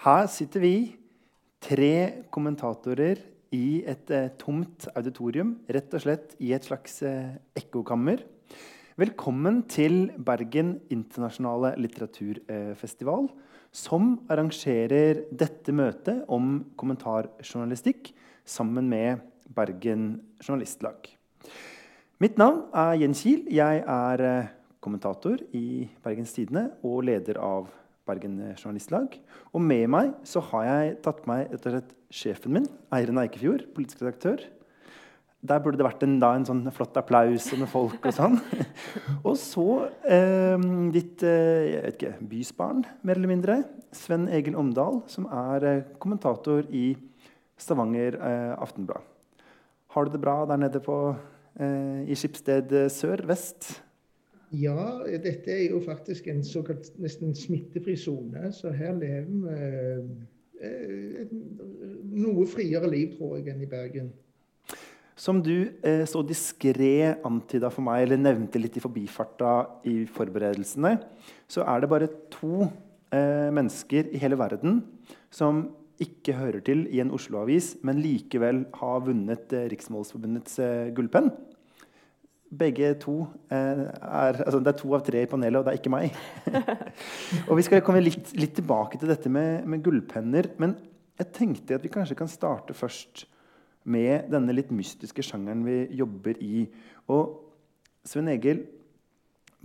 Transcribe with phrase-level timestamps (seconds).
[0.00, 0.76] Her sitter vi,
[1.60, 3.18] tre kommentatorer
[3.52, 5.50] i et eh, tomt auditorium.
[5.68, 8.22] Rett og slett i et slags eh, ekkokammer.
[8.96, 13.28] Velkommen til Bergen internasjonale litteraturfestival,
[13.76, 18.14] som arrangerer dette møtet om kommentarjournalistikk
[18.48, 19.20] sammen med
[19.52, 21.12] Bergen Journalistlag.
[22.24, 23.44] Mitt navn er Jens Kiel.
[23.52, 27.68] Jeg er eh, kommentator i Bergens Tidende og leder av
[28.10, 29.16] Bergen Journalistlag.
[29.54, 34.02] Og med meg så har jeg tatt meg rett og sjefen min, Eiren Eikefjord, politisk
[34.02, 34.42] redaktør.
[35.40, 38.36] Der burde det vært en, da, en sånn flott applaus med folk og sånn.
[39.28, 39.68] og så
[40.04, 43.62] eh, ditt jeg vet ikke, bysbarn, mer eller mindre,
[43.96, 46.92] Sven Egil Omdal, som er eh, kommentator i
[47.60, 49.06] Stavanger eh, Aftenblad.
[49.90, 50.96] Har du det bra der nede på,
[51.58, 53.80] eh, i Skipsted sør-vest?
[54.50, 58.50] Ja, dette er jo faktisk en såkalt nesten smittefri sone.
[58.54, 59.58] Så her lever vi
[60.66, 61.34] eh, et
[62.10, 64.10] noe friere liv, tror jeg, enn i Bergen.
[65.20, 69.52] Som du eh, så diskré antyda for meg, eller nevnte litt i forbifarta
[69.86, 70.96] i forberedelsene,
[71.50, 74.80] så er det bare to eh, mennesker i hele verden
[75.30, 75.68] som
[76.00, 81.30] ikke hører til i en Oslo-avis, men likevel har vunnet eh, Riksmålsforbundets eh, gullpenn
[82.50, 83.14] begge to
[83.52, 86.16] eh, er altså Det er to av tre i panelet, og det er ikke meg.
[87.48, 90.50] og Vi skal komme litt, litt tilbake til dette med, med, gullpenner.
[90.62, 90.74] Men
[91.20, 93.24] jeg tenkte at vi kanskje kan starte først
[93.90, 96.66] med denne litt mystiske sjangeren vi jobber i.
[97.12, 97.38] Og
[98.06, 98.64] Sven Egil,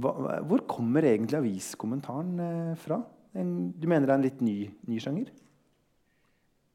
[0.02, 3.02] hva, hvor kommer egentlig aviskommentaren eh, fra?
[3.36, 5.34] Du mener det er en litt ny, ny sjanger?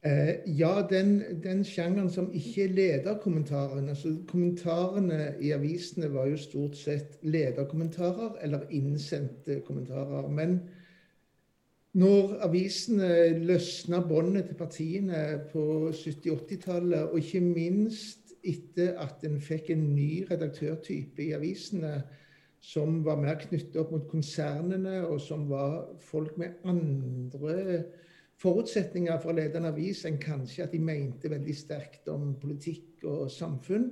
[0.03, 3.89] Eh, ja, den, den sjangeren som ikke er lederkommentaren.
[3.89, 10.25] altså Kommentarene i avisene var jo stort sett lederkommentarer eller innsendte kommentarer.
[10.27, 10.57] Men
[11.93, 13.11] når avisene
[13.45, 20.25] løsna båndet til partiene på 70-80-tallet, og ikke minst etter at en fikk en ny
[20.31, 21.99] redaktørtype i avisene,
[22.61, 27.83] som var mer knyttet opp mot konsernene, og som var folk med andre
[28.41, 33.05] forutsetninger for å lede en avis enn kanskje at de mente veldig sterkt om politikk
[33.09, 33.91] og samfunn.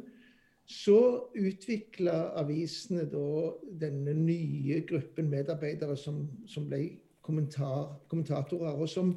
[0.70, 1.00] Så
[1.38, 3.52] utvikla avisene da
[3.82, 6.84] denne nye gruppen medarbeidere som, som ble
[7.26, 9.16] kommentar, kommentatorer, og som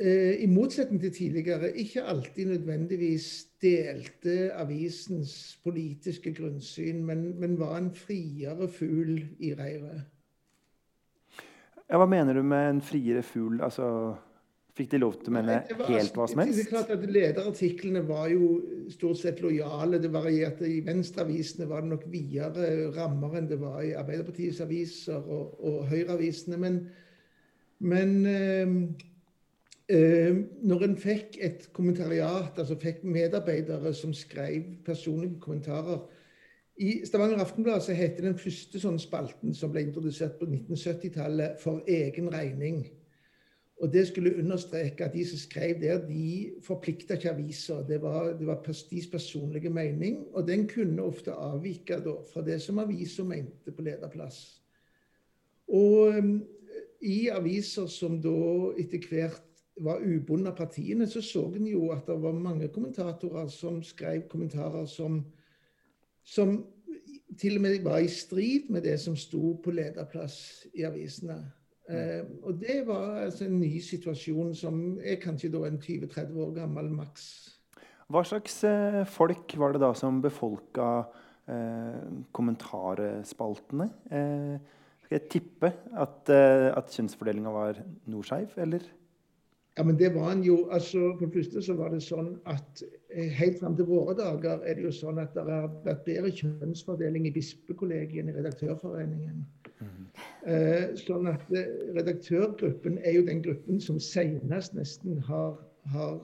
[0.00, 3.30] eh, i motsetning til tidligere ikke alltid nødvendigvis
[3.64, 5.32] delte avisens
[5.64, 10.04] politiske grunnsyn, men, men var en friere fugl i reiret.
[11.88, 13.62] Ja, hva mener du med en friere fugl?
[13.64, 13.88] Altså,
[14.76, 16.58] fikk de lov til å mene helt hva som helst?
[16.58, 18.50] Det er klart at Lederartiklene var jo
[18.92, 20.00] stort sett lojale.
[20.02, 20.68] Det varierte.
[20.68, 25.80] I Venstreavisene var det nok videre rammer enn det var i Arbeiderpartiets aviser og, og
[25.88, 26.60] Høyreavisene.
[26.60, 26.78] Men,
[27.80, 28.76] men øh,
[29.96, 36.04] øh, når en fikk et kommentariat, altså fikk medarbeidere som skrev personlige kommentarer,
[36.78, 41.82] i Stavanger Aftenblad så heter den første sånne spalten som ble introdusert på 1970-tallet, 'For
[41.88, 42.86] egen regning'.
[43.80, 47.86] Og Det skulle understreke at de som skrev der, de forplikta ikke aviser.
[47.86, 52.62] Det var, det var deres personlige mening, og den kunne ofte avvike da, fra det
[52.62, 54.62] som avisa mente på lederplass.
[55.68, 56.42] Og um,
[57.02, 58.34] i aviser som da
[58.78, 59.42] etter hvert
[59.80, 64.86] var ubundet partiene, så så en jo at det var mange kommentatorer som skrev kommentarer
[64.86, 65.24] som
[66.28, 66.58] som
[67.38, 71.38] til og med var i strid med det som sto på lederplass i avisene.
[71.88, 76.52] Eh, og det var altså en ny situasjon som er kanskje da en 20-30 år
[76.58, 77.28] gammel maks.
[78.08, 80.88] Hva slags eh, folk var det da som befolka
[81.48, 82.02] eh,
[82.36, 83.88] kommentarspaltene?
[84.10, 88.84] Eh, skal jeg tippe at, eh, at kjønnsfordelinga var nordskeiv, eller?
[89.78, 90.66] Ja, men det var han jo.
[90.74, 94.76] altså For det første så var det sånn at helt fram til våre dager er
[94.76, 99.40] det jo sånn at det har vært bedre kjønnsfordeling i bispekollegiet enn i Redaktørforeningen.
[99.80, 100.04] Mm.
[100.52, 105.56] Eh, sånn at eh, Redaktørgruppen er jo den gruppen som senest nesten har,
[105.94, 106.18] har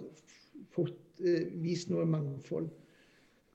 [0.76, 2.68] fått eh, vist noe mangfold.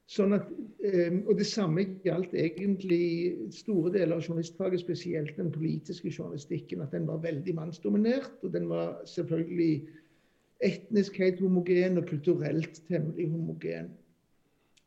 [0.10, 0.48] Sånn at,
[0.81, 6.81] eh, og Det samme gjaldt egentlig store deler av journalistfaget, spesielt den politiske journalistikken.
[6.81, 8.34] At den var veldig mannsdominert.
[8.42, 9.86] Og den var selvfølgelig
[10.64, 13.94] etnisk helt homogen og kulturelt temmelig homogen.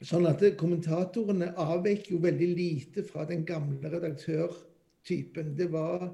[0.03, 5.53] Sånn at kommentatorene avvek jo veldig lite fra den gamle redaktørtypen.
[5.59, 6.09] Det var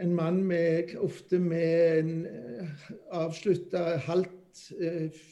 [0.00, 2.12] en mann med, ofte med en
[3.10, 5.22] avslutta halvt eh,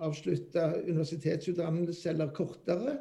[0.00, 2.98] avslutta universitetsutdannelse eller kortere,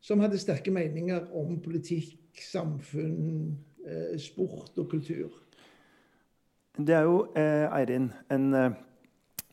[0.00, 5.32] som hadde sterke meninger om politikk, samfunn, eh, sport og kultur.
[6.76, 8.54] Det er jo, eh, Eirin, en,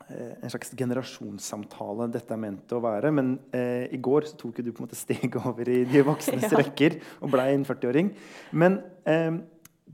[0.09, 3.11] en, slags generasjonssamtale dette er ment å være.
[3.15, 6.47] Men eh, i går så tok du på en måte steg over i de voksnes
[6.49, 6.55] ja.
[6.61, 8.13] rekker og ble en 40-åring.
[8.57, 9.39] Men eh,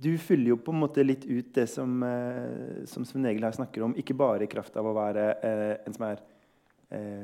[0.03, 3.57] du fyller jo på en måte litt ut det som, eh, som Sven Egil her
[3.57, 3.97] snakker om.
[3.99, 6.21] Ikke bare i kraft av å være eh, en som, er,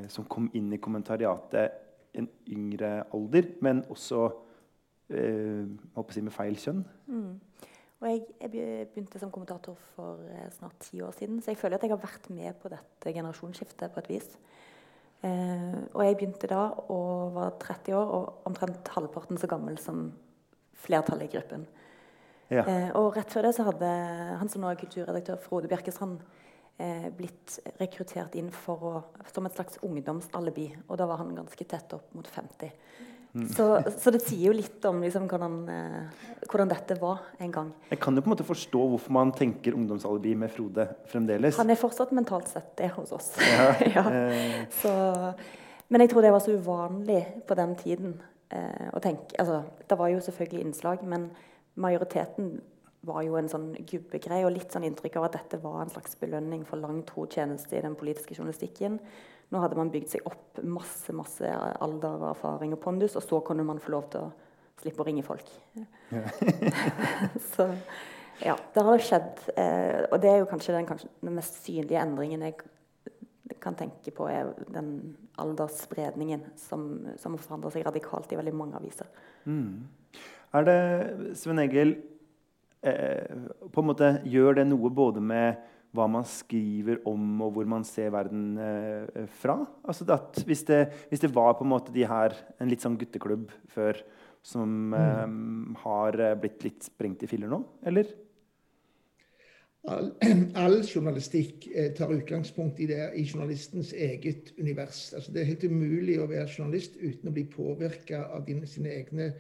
[0.10, 1.86] som kom inn i kommentariatet
[2.18, 4.24] en yngre alder, men også
[5.14, 5.66] eh,
[6.14, 6.84] si med feil kjønn.
[7.10, 7.32] Mm.
[8.00, 11.76] Og jeg, jeg, begynte som kommentator for eh, snart ti år siden, så jeg føler
[11.76, 14.30] at jeg har vært med på dette generasjonsskiftet på et vis.
[15.20, 16.62] Eh, og jeg begynte da
[16.94, 20.08] og var 30 år og omtrent halvparten så gammel som
[20.80, 21.68] flertallet i gruppen.
[22.50, 22.64] Ja.
[22.64, 23.90] Eh, og rett før det så hadde
[24.40, 26.24] han som nå er kulturredaktør, Frode Bjerkestrand,
[26.80, 28.94] eh, blitt rekruttert inn å,
[29.34, 30.72] som et slags ungdomsalibi.
[30.88, 32.72] Og da var han ganske tett opp mot 50.
[33.34, 33.46] Mm.
[33.54, 33.66] Så,
[34.02, 37.68] så, det sier jo litt om liksom, hvordan, eh, hvordan, dette var en gang.
[37.92, 41.60] Jeg kan jo på en måte forstå hvorfor man tenker ungdomsalibi med Frode fremdeles.
[41.62, 43.36] Han er fortsatt mentalt sett det hos oss.
[43.44, 43.70] Ja.
[44.00, 44.06] ja.
[44.10, 44.66] Eh.
[44.82, 44.94] Så,
[45.94, 48.18] men jeg tror det var så uvanlig på den tiden
[48.50, 51.30] eh, å tenke altså, Det var jo selvfølgelig innslag, men
[51.80, 52.56] majoriteten
[53.08, 56.18] var jo en sånn gubbegreie og litt sånn inntrykk av at dette var en slags
[56.20, 58.98] belønning for lang tro tjeneste i den politiske journalistikken.
[59.50, 61.50] Nå hadde man bygd seg opp masse masse
[61.82, 64.32] alder, erfaring og pondus, og så kunne man få lov til å
[64.80, 65.50] slippe å ringe folk.
[65.76, 66.24] Ja.
[67.54, 67.72] så
[68.46, 69.48] ja, det har skjedd.
[69.60, 72.60] Eh, og det er jo kanskje den, kanskje den, mest synlige endringen jeg
[73.60, 76.86] kan tenke på, er den aldersspredningen som,
[77.20, 79.10] som forandrer seg radikalt i veldig mange aviser.
[79.50, 79.90] Mm.
[80.56, 80.80] Er det,
[81.38, 81.98] Sven Egil,
[82.82, 83.36] eh,
[83.74, 85.60] på en måte gjør det noe både med
[85.96, 89.58] hva man skriver om, og hvor man ser verden eh, fra.
[89.82, 92.98] Altså at hvis det, hvis det, var på en måte de her, en litt sånn
[93.00, 93.98] gutteklubb før
[94.46, 95.78] som eh, mm.
[95.84, 98.12] har eh, blitt litt sprengt i filler nå, eller?
[99.90, 100.12] All,
[100.62, 105.08] all journalistikk eh, tar utgangspunkt i, det, i journalistens eget univers.
[105.16, 108.94] Altså, det er helt umulig å være journalist uten å bli påvirka av dine, sine
[108.94, 109.32] egne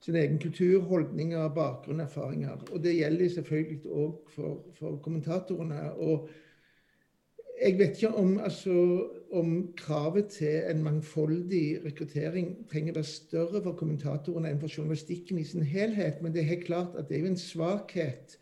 [0.00, 2.60] sin egen kultur, holdninger, bakgrunn, erfaringer.
[2.72, 5.80] Og det gjelder selvfølgelig òg for, for, kommentatorene.
[5.98, 6.28] Og
[7.62, 8.74] jeg vet ikke om, altså,
[9.32, 15.44] om, kravet til en mangfoldig rekruttering trenger være større for kommentatorene enn for journalistikken i
[15.44, 18.38] sin helhet, men det er helt klart at det er jo en svakhet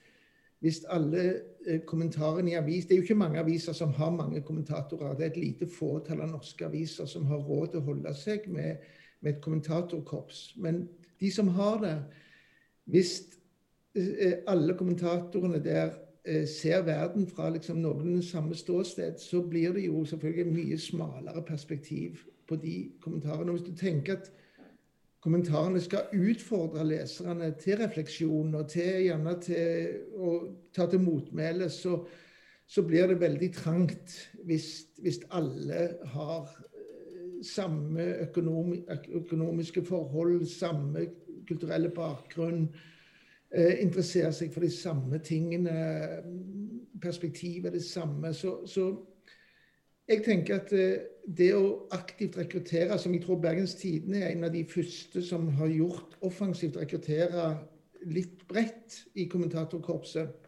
[0.65, 1.25] hvis alle
[1.67, 5.15] eh, kommentarene i avis Det er jo ikke mange aviser som har mange kommentatorer.
[5.15, 8.49] Det er et lite fåtall av norske aviser som har råd til å holde seg
[8.49, 8.81] med,
[9.21, 10.55] med et kommentatorkorps.
[10.57, 10.87] Men
[11.21, 11.97] de som har det
[12.87, 13.23] Hvis
[13.95, 15.91] eh, alle kommentatorene der
[16.25, 21.43] eh, ser verden fra liksom noenlunde samme ståsted, så blir det jo selvfølgelig mye smalere
[21.43, 23.51] perspektiv på de kommentarene.
[23.51, 24.31] Hvis du tenker at
[25.21, 30.37] kommentarene skal utfordre leserne til refleksjon og til, gjerne til å
[30.75, 31.99] ta til motmæle, så,
[32.67, 34.15] så, blir det veldig trangt
[34.47, 36.53] hvis, hvis alle har
[37.43, 41.07] samme økonomi, økonomiske forhold, samme
[41.49, 42.69] kulturelle bakgrunn.
[43.51, 45.75] Eh, interesserer seg for de samme tingene.
[47.03, 48.35] Perspektivet er det samme.
[48.35, 48.89] Så, så
[50.09, 54.47] jeg tenker at eh, det å aktivt rekruttere, som jeg tror Bergens Tidende er en
[54.47, 57.49] av de første som har gjort offensivt rekruttere
[58.07, 60.43] litt bredt i kommentatorkorpset,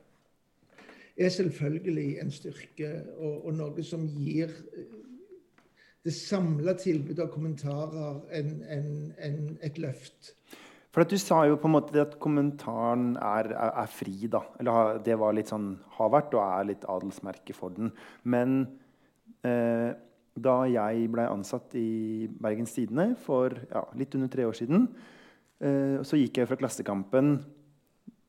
[1.18, 4.52] er selvfølgelig en styrke og, og noe som gir
[6.08, 8.90] det samla tilbudet av kommentarer enn en,
[9.28, 10.32] en, et løft.
[10.94, 14.16] For Du sa jo på en måte at kommentaren er, er, er, fri.
[14.26, 14.40] da.
[14.58, 17.92] Eller Det var litt sånn, har vært og er litt adelsmerke for den.
[18.24, 18.64] Men
[19.46, 19.92] eh,
[20.38, 24.88] da jeg ble ansatt i Bergens Tidende for ja, litt under tre år siden,
[25.60, 27.36] eh, så gikk jeg fra Klassekampen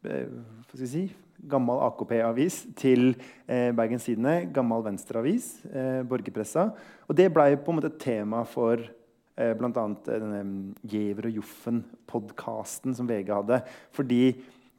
[0.06, 1.04] eh, hva skal jeg si,
[1.50, 3.14] gammel AKP-avis til
[3.48, 6.70] eh, Bergens Tidende, gammel venstreavis, eh, borgerpressa.
[7.08, 9.72] Og det ble på en måte et tema for eh, bl.a.
[9.72, 13.62] denne mm, Giæver og Joffen-podkasten som VG hadde.
[13.96, 14.24] Fordi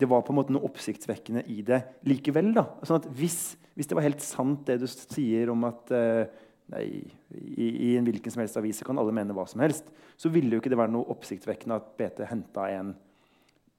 [0.01, 2.55] det var på en måte noe oppsiktsvekkende i det likevel.
[2.57, 2.67] da.
[2.85, 3.41] Sånn at hvis,
[3.77, 6.85] hvis det var helt sant det du sier om at eh, nei,
[7.37, 9.91] i, i, en hvilken som helst avis kan alle mene hva som helst,
[10.21, 12.95] så ville jo ikke det være noe oppsiktsvekkende at BT henta en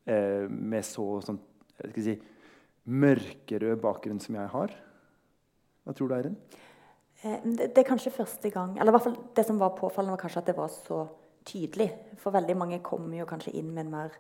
[0.10, 1.42] eh, med så sånn,
[1.82, 2.16] jeg si,
[2.86, 4.74] mørkerød bakgrunn som jeg har?
[5.86, 6.38] Hva tror du, Eirin?
[7.22, 10.16] Eh, det, det, er kanskje første gang eller i hvert fall Det som var påfallende,
[10.16, 11.06] var kanskje at det var så
[11.46, 11.90] tydelig.
[12.22, 14.18] For veldig mange kommer jo kanskje inn med en mer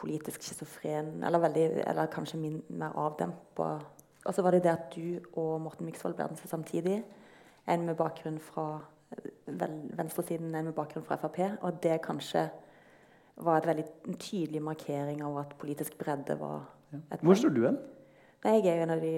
[0.00, 1.46] politisk schizofren Eller,
[1.86, 3.80] eller kanskje min, mer avdempa
[4.24, 7.02] Og så var det det at du og Morten Myksvold ble ansatt samtidig.
[7.66, 8.80] En med bakgrunn fra
[9.46, 11.38] vel, venstresiden, en med bakgrunn fra Frp.
[11.62, 12.50] Og det kanskje
[13.36, 17.20] var et veldig tydelig markering av at politisk bredde var ja.
[17.22, 17.78] Hvor står du hen?
[18.44, 19.14] Nei, jeg er jo en av de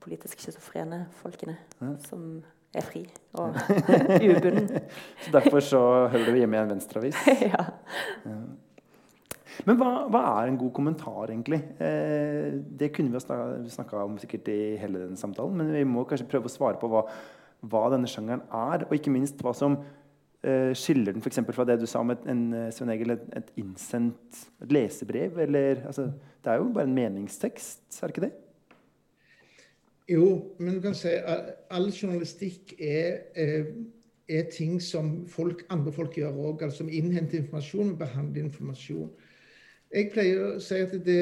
[0.00, 1.90] politisk schizofrene folkene ja.
[2.06, 2.38] som
[2.74, 3.02] er fri
[3.38, 3.58] og
[4.30, 4.70] ubunden.
[5.22, 5.80] så derfor så
[6.10, 7.18] hører du hjemme i en venstreavis?
[7.52, 7.66] ja.
[8.24, 8.38] ja.
[9.68, 11.60] Men hva, hva, er en god kommentar, egentlig?
[11.78, 16.26] Eh, det kunne vi snakka om sikkert i hele denne samtalen, men vi må kanskje
[16.32, 17.04] prøve å svare på hva,
[17.70, 19.78] hva denne sjangeren er, og ikke minst hva som
[20.76, 21.40] skiller den f.eks.
[21.56, 25.38] fra det du sa om et, en, eh, Egil, et, et innsendt et lesebrev?
[25.38, 26.10] Eller, altså,
[26.44, 28.32] det er jo bare en meningstekst, er det ikke det?
[30.08, 33.70] Jo, men du kan si at all journalistikk er, er,
[34.28, 36.64] er ting som folk, andre folk gjør òg.
[36.66, 39.08] Altså innhenter informasjon og behandler informasjon.
[39.94, 41.20] Jeg pleier å si at det,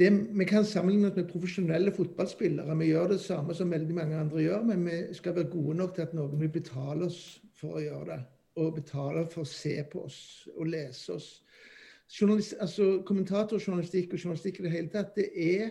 [0.00, 2.76] det, vi kan sammenligne oss med profesjonelle fotballspillere.
[2.80, 5.94] Vi gjør det samme som veldig mange andre gjør, men vi skal være gode nok
[5.96, 7.20] til at noen vil betale oss
[7.60, 8.20] for å gjøre det.
[8.60, 10.20] Og betale for å se på oss
[10.56, 11.28] og lese oss.
[12.24, 15.68] Altså, kommentatorjournalistikk og journalistikk i det hele tatt, det er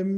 [0.00, 0.16] um,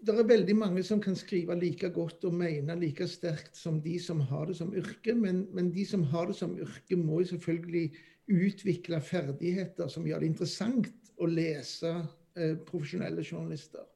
[0.00, 3.98] det er veldig mange som kan skrive like godt og mene like sterkt som de
[4.00, 7.34] som har det som yrke, men, men de som har det som yrke, må jo
[7.34, 7.90] selvfølgelig
[8.30, 10.88] utvikle ferdigheter som gjør det interessant
[11.20, 11.94] å lese
[12.36, 13.86] eh, profesjonelle journalister.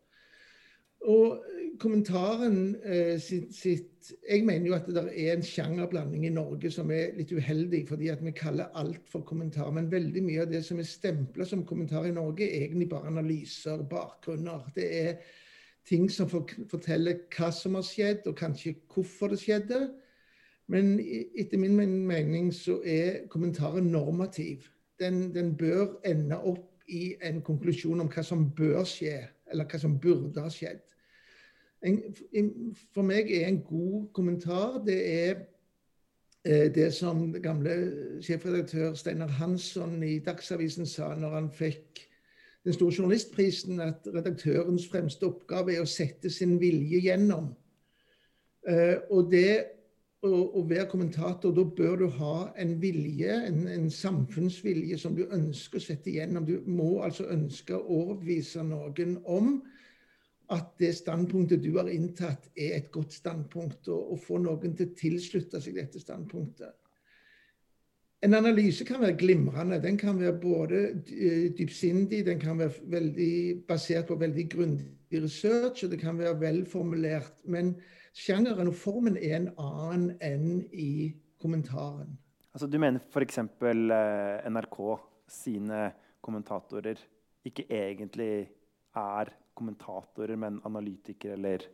[1.04, 1.42] Og
[1.80, 6.90] kommentaren eh, sitt, sitt, Jeg mener jo at det er en sjangerblanding i Norge som
[6.92, 9.70] er litt uheldig, fordi at vi kaller alt for kommentar.
[9.72, 13.12] Men veldig mye av det som er stempla som kommentar i Norge, er egentlig bare
[13.12, 14.64] analyser, bakgrunner.
[14.76, 15.16] Det er
[15.88, 19.82] ting som forteller hva som har skjedd, og kanskje hvorfor det skjedde.
[20.72, 20.96] Men
[21.36, 21.76] etter min
[22.08, 24.70] mening så er kommentaren normativ.
[25.00, 29.16] Den, den, bør ende opp i en konklusjon om hva som bør skje,
[29.52, 30.82] eller hva som burde ha skjedd.
[31.84, 31.98] En,
[32.94, 35.34] for meg er en god kommentar det er
[36.44, 37.74] eh, det som gamle
[38.24, 42.06] sjefredaktør Steinar Hansson i Dagsavisen sa når han fikk
[42.64, 47.50] den store journalistprisen, at redaktørens fremste oppgave er å sette sin vilje gjennom.
[48.64, 49.83] Eh, og det
[50.24, 55.80] å, være kommentator, da bør du ha en vilje, en, en, samfunnsvilje som du ønsker
[55.80, 56.46] å sette igjennom.
[56.48, 59.58] Du må altså ønske å overbevise noen om
[60.54, 64.90] at det standpunktet du har inntatt, er et godt standpunkt, og, og få noen til
[64.90, 66.74] å tilslutte seg dette standpunktet.
[68.24, 69.82] En analyse kan være glimrende.
[69.82, 70.78] Den kan være både
[71.58, 73.34] dypsindig, den kan være veldig
[73.68, 77.44] basert på veldig grundig research, og det kan være velformulert.
[77.44, 77.74] Men
[78.14, 82.14] sjangeren og formen er en annen enn i kommentaren.
[82.54, 83.40] Altså, du mener f.eks.
[83.42, 84.78] Eh, NRK
[85.30, 85.88] sine
[86.24, 87.00] kommentatorer
[87.44, 88.46] ikke egentlig
[88.96, 91.66] er kommentatorer, men analytikere, eller?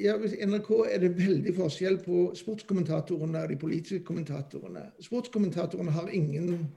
[0.00, 4.86] Ja, hvis NRK er det veldig forskjell på sportskommentatorene og de politiske kommentatorene.
[5.04, 6.70] Sportskommentatorene har ingen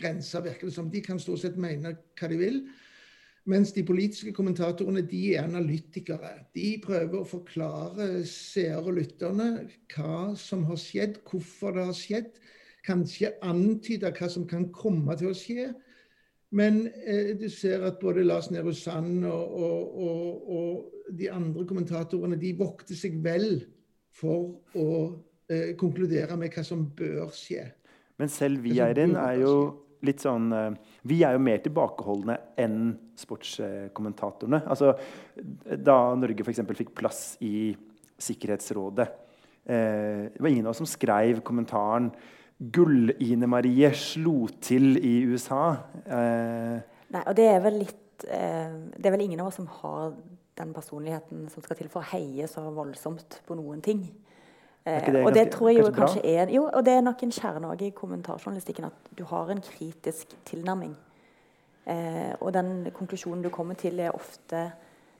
[0.00, 0.90] grenser, virker det som.
[0.90, 2.62] De kan stort sett mene hva de vil.
[3.50, 6.30] Mens de politiske kommentatorene de er analytikere.
[6.54, 9.48] De prøver å forklare seere og lytterne
[9.90, 12.28] hva som har skjedd, hvorfor det har skjedd.
[12.86, 15.72] Kanskje antyde hva som kan komme til å skje.
[16.54, 21.64] Men eh, du ser at både Lars Nehru Sand og, og, og, og, de andre
[21.68, 23.64] kommentatorene de vokter seg vel
[24.16, 24.88] for å
[25.50, 27.66] eh, konkludere med hva som bør skje.
[28.20, 29.54] Men selv vi, Eirin, er jo
[30.06, 30.74] litt sånn eh,
[31.08, 34.62] Vi er jo mer tilbakeholdne enn sportskommentatorene.
[34.66, 34.92] Altså,
[35.62, 36.62] da Norge f.eks.
[36.82, 37.72] fikk plass i
[38.22, 39.08] Sikkerhetsrådet
[39.64, 42.12] eh, Det var ingen av oss som skrev kommentaren
[42.62, 45.72] 'Gull-Ine Marie slo til i USA'.
[46.06, 46.76] Eh,
[47.12, 50.12] Nei, og det er vel litt eh, Det er vel ingen av oss som har
[50.58, 54.04] den personligheten som skal til for å heie så voldsomt på noen ting.
[54.84, 57.34] Eh, det og det tror jeg jo kanskje er Jo, og det er nok en
[57.34, 60.96] kjerne i kommentarjournalistikken at du har en kritisk tilnærming.
[61.86, 64.72] Eh, og den konklusjonen du kommer til, er ofte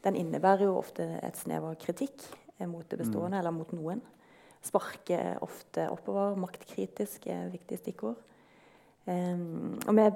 [0.02, 2.24] Den innebærer jo ofte et snev av kritikk
[2.58, 3.38] eh, mot det bestående, mm.
[3.38, 4.00] eller mot noen.
[4.62, 6.34] Sparker ofte oppover.
[6.42, 8.16] Maktkritisk er et viktig stikkord.
[9.06, 9.38] Eh,
[9.86, 10.08] og vi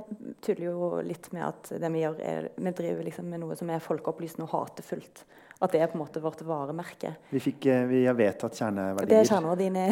[0.43, 3.71] tuller jo litt med at det vi gjør er, vi driver liksom med noe som
[3.71, 5.23] er folkeopplysende og hatefullt.
[5.57, 7.15] At det er på en måte vårt varemerke.
[7.31, 9.09] Vi, fikk, eh, vi har vedtatt kjerneverdier.
[9.09, 9.87] Det er kjerneverdiene,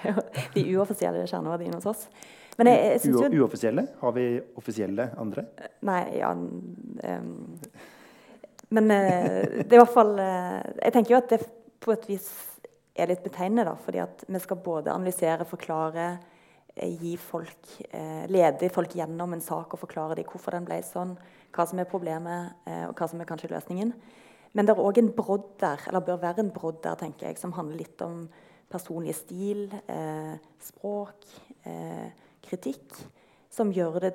[0.56, 2.08] de uoffisielle kjerneverdiene hos oss.
[2.56, 3.86] Men jeg, jeg jo, uoffisielle?
[4.00, 5.44] Har vi offisielle andre?
[5.84, 7.58] Nei, ja um,
[8.72, 11.42] Men uh, det er i hvert fall Jeg tenker jo at det
[11.84, 12.30] på et vis
[12.96, 13.76] er litt betegnende, da.
[13.80, 16.08] Fordi at vi skal både analysere, forklare,
[16.76, 21.14] gi folk, eh, lede folk gjennom en sak og forklare dem hvorfor den ble sånn,
[21.56, 23.94] hva som er problemet, eh, og hva som er kanskje løsningen.
[24.56, 27.38] Men det er òg en brodd der, eller bør være en brodd der, tenker jeg,
[27.40, 28.24] som handler litt om
[28.72, 31.26] personlig stil, eh, språk,
[31.68, 32.08] eh,
[32.42, 32.96] kritikk,
[33.52, 34.14] som gjør det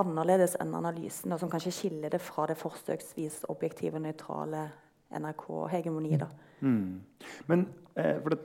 [0.00, 4.66] annerledes enn analysen, og som kanskje skiller det fra det forsøksvis objektive, nøytrale
[5.14, 6.26] NRK-hegemoniet.
[6.60, 7.00] Mm.
[7.46, 8.40] Men eh, det,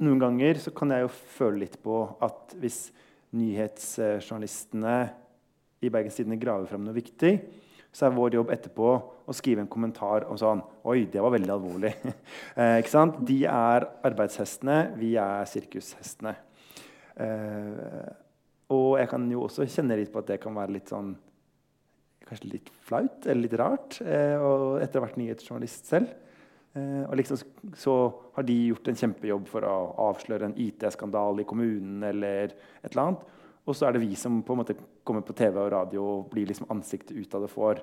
[0.00, 2.86] noen ganger så kan jeg jo føle litt på at hvis
[3.36, 4.94] nyhetsjournalistene
[5.84, 7.34] i Bergens Tidende graver fram noe viktig,
[7.90, 8.90] så er vår jobb etterpå
[9.26, 11.90] å skrive en kommentar om sånn Oi, det var veldig alvorlig.
[12.60, 13.18] eh, ikke sant?
[13.26, 16.34] De er arbeidshestene, vi er sirkushestene.
[17.20, 18.12] Eh,
[18.70, 21.16] og jeg kan jo også kjenne litt på at det kan være litt sånn
[22.30, 23.96] Kanskje litt flaut eller litt rart.
[24.06, 26.12] Eh, og etter å ha vært nyhetsjournalist selv.
[26.78, 27.40] Eh, og liksom,
[27.74, 27.94] så
[28.36, 32.04] har de gjort en kjempejobb for å avsløre en IT-skandale i kommunen.
[32.06, 33.24] eller et eller annet.
[33.66, 34.78] Og så er det vi som på en måte
[35.10, 37.82] kommer på TV og radio og blir liksom ansiktet ut av det får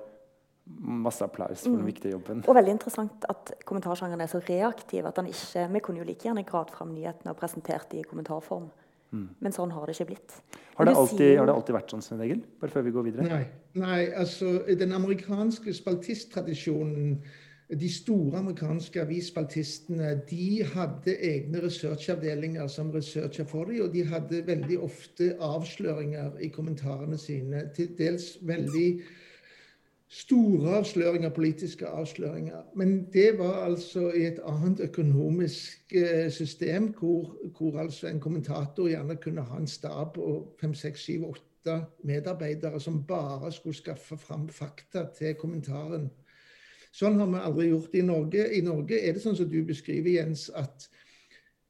[0.68, 1.86] masse applaus for den mm.
[1.86, 2.42] viktige jobben.
[2.44, 5.06] Og veldig interessant at kommentarsjangeren er så reaktiv.
[5.06, 8.06] at han ikke, Vi kunne jo like gjerne gravd fram nyhetene og presentert de i
[8.08, 8.68] kommentarform.
[9.10, 9.28] Mm.
[9.40, 10.34] Men sånn har det ikke blitt.
[10.76, 12.42] Har det, alltid, har det alltid, vært sånn, Svein Egil?
[12.60, 13.28] Bare før vi går videre.
[13.30, 13.44] Nei,
[13.80, 17.16] nei altså den amerikanske spaltisttradisjonen
[17.76, 24.46] de store amerikanske avisspaltistene de hadde egne researchavdelinger som researcha for dem, og de hadde
[24.46, 27.66] veldig ofte avsløringer i kommentarene sine.
[27.76, 29.00] Til dels veldig
[30.08, 32.62] store avsløringer, politiske avsløringer.
[32.74, 38.88] Men det var altså i et annet økonomisk eh, system, hvor, hvor altså en kommentator
[38.88, 44.16] gjerne kunne ha en stab på fem, seks, syv, åtte medarbeidere som bare skulle skaffe
[44.16, 46.08] fram fakta til kommentaren.
[46.98, 48.48] Sånn har vi aldri gjort i Norge.
[48.58, 50.88] I Norge er det sånn som du beskriver, Jens, at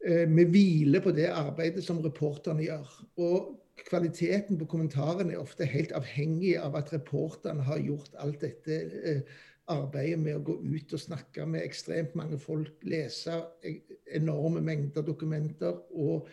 [0.07, 2.95] eh, vi hviler på det arbeidet som reporterne gjør.
[3.21, 3.51] Og
[3.89, 9.37] kvaliteten på kommentarene er ofte helt avhengig av at reporterne har gjort alt dette eh,
[9.69, 13.83] arbeidet med å gå ut og snakke med ekstremt mange folk, lese e-,
[14.17, 16.29] enorme mengder dokumenter og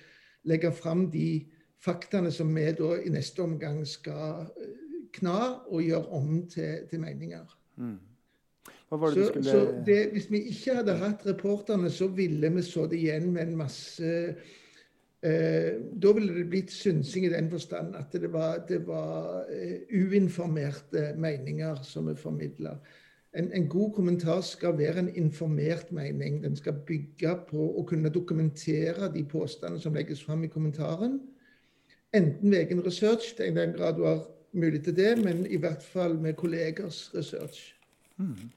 [0.48, 1.44] legge fram de
[1.84, 4.76] faktaene som vi da i neste omgang skal eh,
[5.20, 7.48] kna og gjøre om til, til meninger.
[7.76, 8.00] Mm.
[8.90, 12.94] Det så, skulle så det, Hvis vi ikke hadde hatt reporterne, så ville vi sittet
[13.00, 14.12] igjen med en masse
[15.26, 19.80] eh, Da ville det blitt synsing i den forstand at det var, det var uh,
[19.90, 22.76] uinformerte meninger som vi formidla.
[23.36, 26.44] En, en, god kommentar skal være en informert mening.
[26.44, 31.18] Den skal bygge på å kunne dokumentere de påstandene som legges fram i kommentaren.
[32.16, 34.22] Enten ved egen research, i den grad du har
[34.54, 37.74] mulighet til det, men i hvert fall med kollegers research.
[38.18, 38.54] Mm.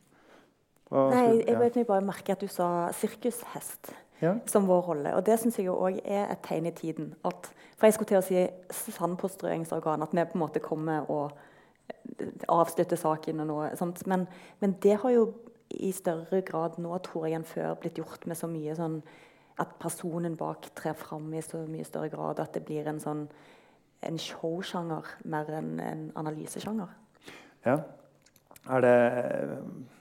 [0.90, 3.90] Nei, jeg jeg, bare merker at du sa sirkushest
[4.22, 4.34] ja.
[4.48, 5.14] som vår rolle.
[5.16, 7.10] Og det syns jeg òg er et tegn i tiden.
[7.28, 11.36] At, for jeg skulle til å si sandpåstrøingsorgan, at vi på en måte kommer og
[12.48, 14.00] avslutter saken og noe sånt.
[14.08, 14.26] Men,
[14.62, 15.28] men, det har jo
[15.68, 19.02] i større grad nå, tror jeg, enn før blitt gjort med så mye sånn
[19.58, 22.38] At personen bak trer fram i så mye større grad.
[22.40, 23.26] At det blir en sånn
[24.06, 26.92] en showsjanger mer enn en analysesjanger.
[27.66, 27.80] Ja.
[28.70, 29.97] Er det Eh,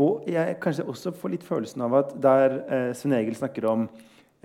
[0.00, 3.86] og jeg kanskje også får litt følelsen av at der eh, Svein Egil snakker om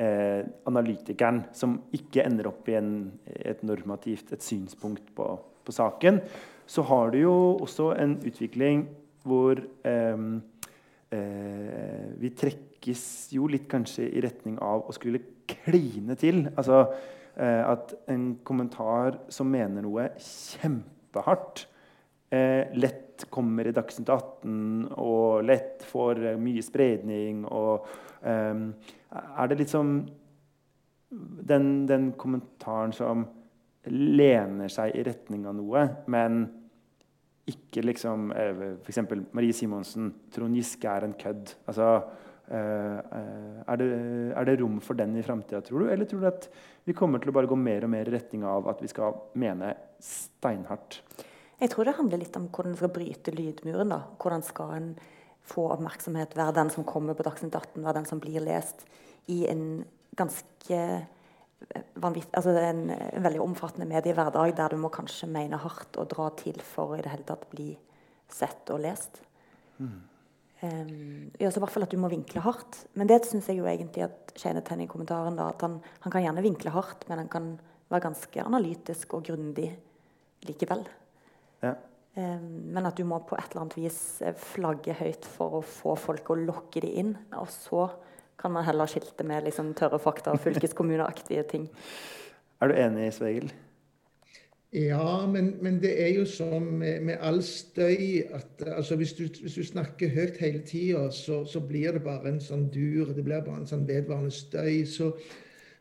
[0.02, 5.28] eh, analytikeren som ikke ender opp i en, et normativt et synspunkt på,
[5.64, 6.20] på, saken,
[6.68, 8.86] så har du jo også en utvikling
[9.28, 10.26] hvor eh,
[11.16, 16.48] eh, vi trekkes jo litt kanskje i retning av å skulle kline til.
[16.56, 16.86] Altså
[17.36, 21.68] eh, at en kommentar som mener noe kjempehardt,
[22.32, 27.44] lett kommer i Dagsnytt 18 og lett får eh, mye spredning.
[27.46, 27.86] Og,
[28.24, 28.72] um,
[29.12, 29.94] er det liksom
[31.12, 33.26] den, den, kommentaren som
[33.92, 36.44] lener seg i retning av noe, men
[37.52, 39.02] ikke liksom eh, F.eks.
[39.36, 40.12] Marie Simonsen.
[40.34, 41.56] Trond Giske er en kødd.
[41.66, 41.90] Altså,
[42.52, 43.00] uh,
[43.66, 43.90] er, det,
[44.36, 45.90] er, det, rom for den i framtida, tror du?
[45.92, 46.48] Eller tror du at
[46.88, 49.18] vi kommer til å bare gå mer og mer i retning av at vi skal
[49.42, 49.74] mene
[50.06, 51.02] steinhardt?
[51.62, 53.94] Jeg tror det handler litt om hvordan en skal bryte lydmuren.
[53.94, 54.02] da.
[54.18, 54.92] Hvordan skal en
[55.46, 58.86] få oppmerksomhet, være den som kommer på Dagsnytt 18, være den som blir lest,
[59.30, 59.84] i en
[60.18, 65.98] ganske eh, vanvitt, altså en, en, veldig omfattende mediehverdag der du må kanskje mene hardt
[66.02, 67.72] og dra til for i det hele tatt bli
[68.32, 69.22] sett og lest.
[69.78, 70.00] Mm.
[70.62, 72.84] Um, i hvert fall at du må vinkle hardt.
[72.98, 75.38] Men det syns jeg jo egentlig at kjennetegner i kommentaren.
[75.38, 77.54] da, at han, han, kan gjerne vinkle hardt, men han kan
[77.92, 79.72] være ganske analytisk og grundig
[80.48, 80.86] likevel.
[81.62, 81.76] Ja.
[82.16, 85.96] Men at du må på et eller annet vis eh, flagge høyt for å få
[85.96, 87.14] folk å lokke de inn.
[87.40, 87.86] Og så
[88.42, 91.70] kan man heller skilte med liksom tørre fakta og fylkeskommuneaktige ting.
[92.62, 93.52] Er du enig, Svegel?
[94.72, 99.26] Ja, men, men, det er jo sånn med, med all støy at altså hvis, du,
[99.28, 103.12] hvis, du, snakker høyt hele tida, så, så, blir det bare en sånn dur.
[103.12, 104.86] Det blir bare en sånn vedvarende støy.
[104.88, 105.10] Så,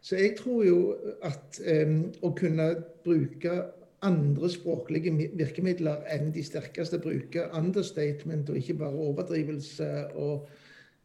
[0.02, 0.80] så jeg tror jo
[1.22, 2.72] at um, å kunne
[3.06, 3.60] bruke
[4.06, 7.50] andre språklige virkemidler enn de sterkeste bruker.
[7.56, 9.90] Understatement og ikke bare overdrivelse.
[10.14, 10.48] Og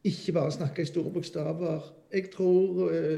[0.05, 1.93] ikke bare snakke i store bokstaver.
[2.13, 3.17] Jeg tror uh,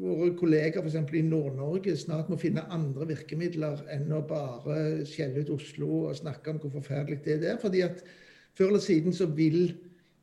[0.00, 1.12] våre kolleger f.eks.
[1.14, 6.52] i Nord-Norge snart må finne andre virkemidler enn å bare skjelle ut Oslo og snakke
[6.52, 7.60] om hvor forferdelig det er.
[7.62, 8.02] fordi at
[8.58, 9.76] før eller siden så vil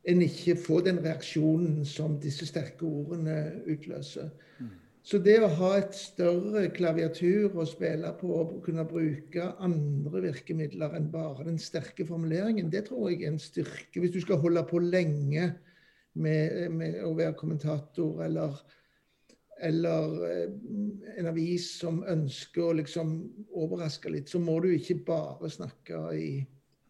[0.05, 4.29] en ikke få den reaksjonen som disse sterke ordene utløser.
[4.59, 4.73] Mm.
[5.05, 10.95] Så det å ha et større klaviatur å spille på og kunne bruke andre virkemidler
[10.97, 14.01] enn bare den sterke formuleringen, det tror jeg er en styrke.
[14.01, 15.51] Hvis du skal holde på lenge
[16.17, 18.57] med, med å være kommentator eller,
[19.69, 20.57] eller eh,
[21.19, 23.13] en avis som ønsker å liksom
[23.53, 26.29] overraske litt, så må du ikke bare snakke i,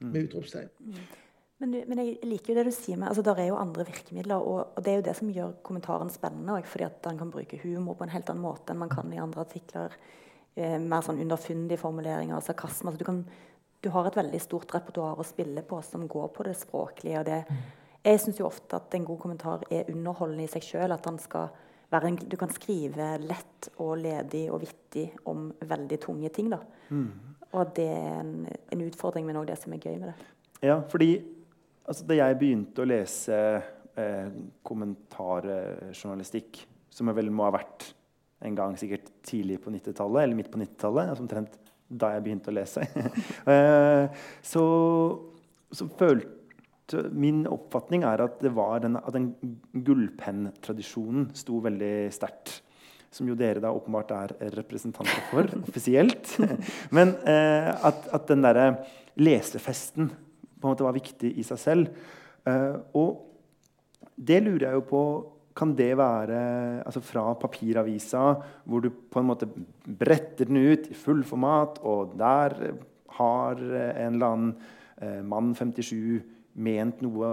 [0.05, 0.25] med mm.
[0.29, 0.71] utropstegn.
[1.65, 4.37] Men, men, jeg liker jo det du sier med altså Der er jo andre virkemidler,
[4.37, 6.59] og, og det er jo det som gjør kommentaren spennende.
[6.59, 9.09] Også, fordi at han kan bruke humor på en helt annen måte enn man kan
[9.13, 9.95] i andre artikler.
[10.55, 12.91] Eh, mer sånn underfundige formuleringer og sarkasme.
[12.91, 13.23] Altså, du, kan,
[13.81, 17.23] du, har et veldig stort repertoar å spille på som går på det språklige.
[17.23, 17.41] og det,
[18.05, 20.93] Jeg syns jo ofte at en god kommentar er underholdende i seg sjøl.
[20.93, 21.49] At den skal
[21.91, 26.53] være en, du kan skrive lett og ledig og vittig om veldig tunge ting.
[26.53, 26.61] da.
[26.89, 27.09] Mm.
[27.55, 30.31] Og det er en, en utfordring, men òg det som er gøy med det.
[30.63, 31.17] Ja, fordi
[31.85, 33.35] Altså, da jeg begynte å lese
[33.93, 34.29] eh,
[34.65, 37.91] kommentarjournalistikk, som jeg vel må ha vært
[38.45, 42.49] en gang sikkert tidlig på 90-tallet, eller midt på 90-tallet, altså omtrent da jeg begynte
[42.49, 42.81] å lese,
[43.53, 44.05] eh,
[44.41, 44.65] så,
[45.69, 46.33] så, følte
[47.17, 49.31] Min oppfatning er at, det var den, at den
[49.73, 52.61] gullpenntradisjonen sto veldig sterkt.
[53.09, 56.35] Som jo dere da åpenbart er representanter for offisielt.
[56.95, 58.67] Men eh, at, at den derre
[59.17, 60.11] lesefesten
[60.65, 62.03] på en måte var viktig i seg selv.
[62.45, 63.21] Uh, og
[64.15, 65.05] det lurer jeg jo på
[65.55, 68.23] Kan det være altså fra papiravisa,
[68.67, 69.47] hvor du på en måte
[69.87, 72.73] bretter den ut i full format, og der
[73.15, 74.49] har en eller annen
[74.99, 76.19] uh, mann 57
[76.59, 77.29] ment noe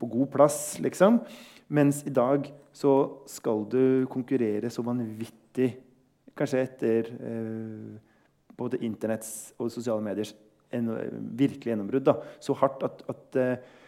[0.00, 1.20] på god plass, liksom.
[1.70, 5.76] Mens i dag så skal du konkurrere så vanvittig,
[6.34, 7.94] kanskje etter uh,
[8.58, 10.34] både internetts og sosiale mediers
[11.38, 12.10] virkelig gjennombrudd.
[12.42, 13.80] Så hardt at, at uh,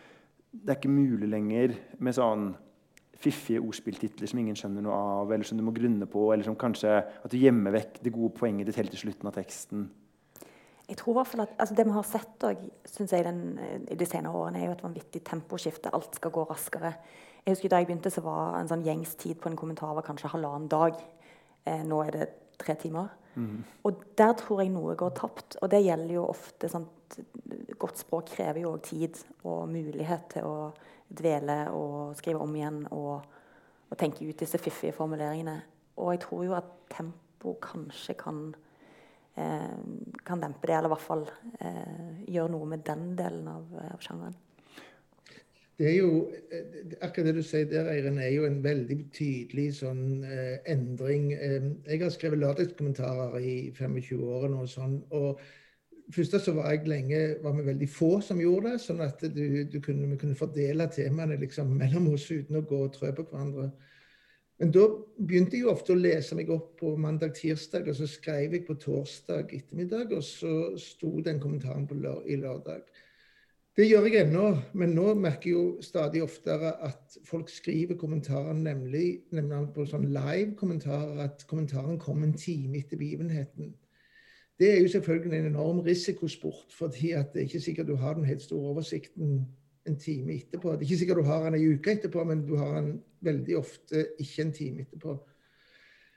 [0.56, 2.48] det er ikke mulig lenger med sånn
[3.16, 6.58] fiffige ordspilltitler som ingen skjønner noe av, eller som du må grunne på, eller som
[6.58, 9.86] kanskje at du gjemmer vekk det gode poenget ditt helt til slutten av teksten.
[10.86, 13.40] Jeg tror i hvert fall at altså Det vi har sett også, jeg, den,
[13.90, 15.90] i de senere årene, er jo et vanvittig temposkifte.
[15.96, 16.92] Alt skal gå raskere.
[17.42, 20.06] Jeg husker Da jeg begynte, så var en sånn gjengs tid på en kommentar var
[20.06, 21.00] kanskje halvannen dag.
[21.66, 22.28] Eh, nå er det
[22.62, 23.10] tre timer.
[23.86, 25.58] Og der tror jeg noe går tapt.
[25.62, 26.88] Og det gjelder jo ofte sånn,
[27.78, 29.14] Godt språk krever jo tid
[29.46, 30.54] og mulighet til å
[31.06, 33.26] dvele og skrive om igjen og,
[33.86, 35.54] og tenke ut disse fiffige formuleringene.
[36.02, 38.40] Og jeg tror jo at tempo kanskje kan,
[39.38, 39.76] eh,
[40.26, 41.22] kan dempe det, eller i hvert fall
[41.60, 44.34] eh, gjøre noe med den delen av, av sjangeren.
[45.78, 49.66] Det er jo, eh, Akkurat det du sier der, Eirin, er jo en veldig tydelig
[49.82, 51.32] sånn eh, endring.
[51.36, 54.66] Eh, jeg har skrevet lørdagskommentarer i 25 år nå.
[54.70, 55.40] Sånn, og
[56.14, 59.64] Først så var jeg lenge, var vi veldig få som gjorde det, sånn at du,
[59.66, 63.24] du kunne, vi kunne fordele temaene liksom, mellom oss uten å gå og trø på
[63.26, 63.72] hverandre.
[64.62, 64.84] Men da
[65.18, 68.78] begynte jeg jo ofte å lese meg opp på mandag-tirsdag, og så skrev jeg på
[68.80, 72.86] torsdag ettermiddag, og så sto den kommentaren på lør i lørdag.
[73.76, 74.44] Det gjør jeg ennå,
[74.80, 80.06] men nå merker jeg jo stadig oftere at folk skriver kommentarer, nemlig, nemlig på sånn
[80.14, 83.74] live-kommentarer, at kommentaren kom en time etter begivenheten.
[84.56, 88.24] Det er jo selvfølgelig en enorm risikosport, fordi det er ikke sikkert du har den
[88.24, 89.42] helt store oversikten
[89.86, 90.72] en time etterpå.
[90.72, 92.94] Det er ikke sikkert du har den en uke etterpå, men du har den
[93.28, 95.18] veldig ofte ikke en time etterpå.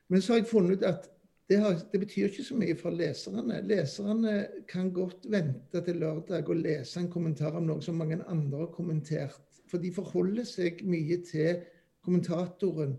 [0.07, 1.11] Men så har jeg funnet ut at
[1.49, 3.61] det, har, det, betyr ikke så mye for leserne.
[3.65, 4.33] Leserne
[4.69, 8.73] kan godt vente til lørdag og lese en kommentar om noe som mange andre har
[8.75, 9.41] kommentert.
[9.69, 11.63] For de forholder seg mye til
[12.05, 12.93] kommentatoren.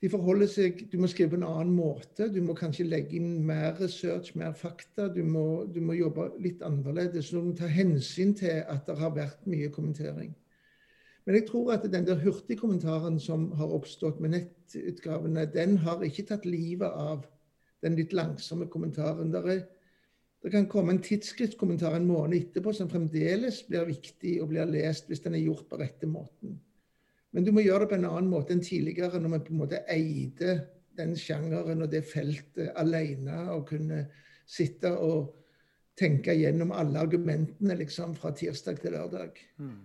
[0.00, 2.30] De forholder seg, Du må skrive på en annen måte.
[2.32, 5.08] Du må kanskje legge inn mer research, mer fakta.
[5.12, 7.30] Du må, du må jobbe litt annerledes.
[7.30, 10.32] Du må ta hensyn til at det har vært mye kommentering.
[11.26, 16.24] Men jeg tror at den der hurtigkommentaren som har oppstått med nettutgavene, den har ikke
[16.30, 17.26] tatt livet av
[17.84, 19.32] den litt langsomme kommentaren.
[19.34, 19.60] Der er,
[20.42, 25.10] det kan komme en tidsskriftskommentar en måned etterpå som fremdeles blir viktig og blir lest
[25.10, 26.58] hvis den er gjort på rette måten.
[27.34, 29.62] Men du må gjøre det på en annen måte enn tidligere, når vi på en
[29.62, 30.54] måte eide
[30.98, 34.06] den sjangeren og det feltet alene og kunne
[34.48, 35.34] sitte og
[35.98, 39.38] tenke gjennom alle argumentene liksom, fra tirsdag til lørdag.
[39.58, 39.78] Mm.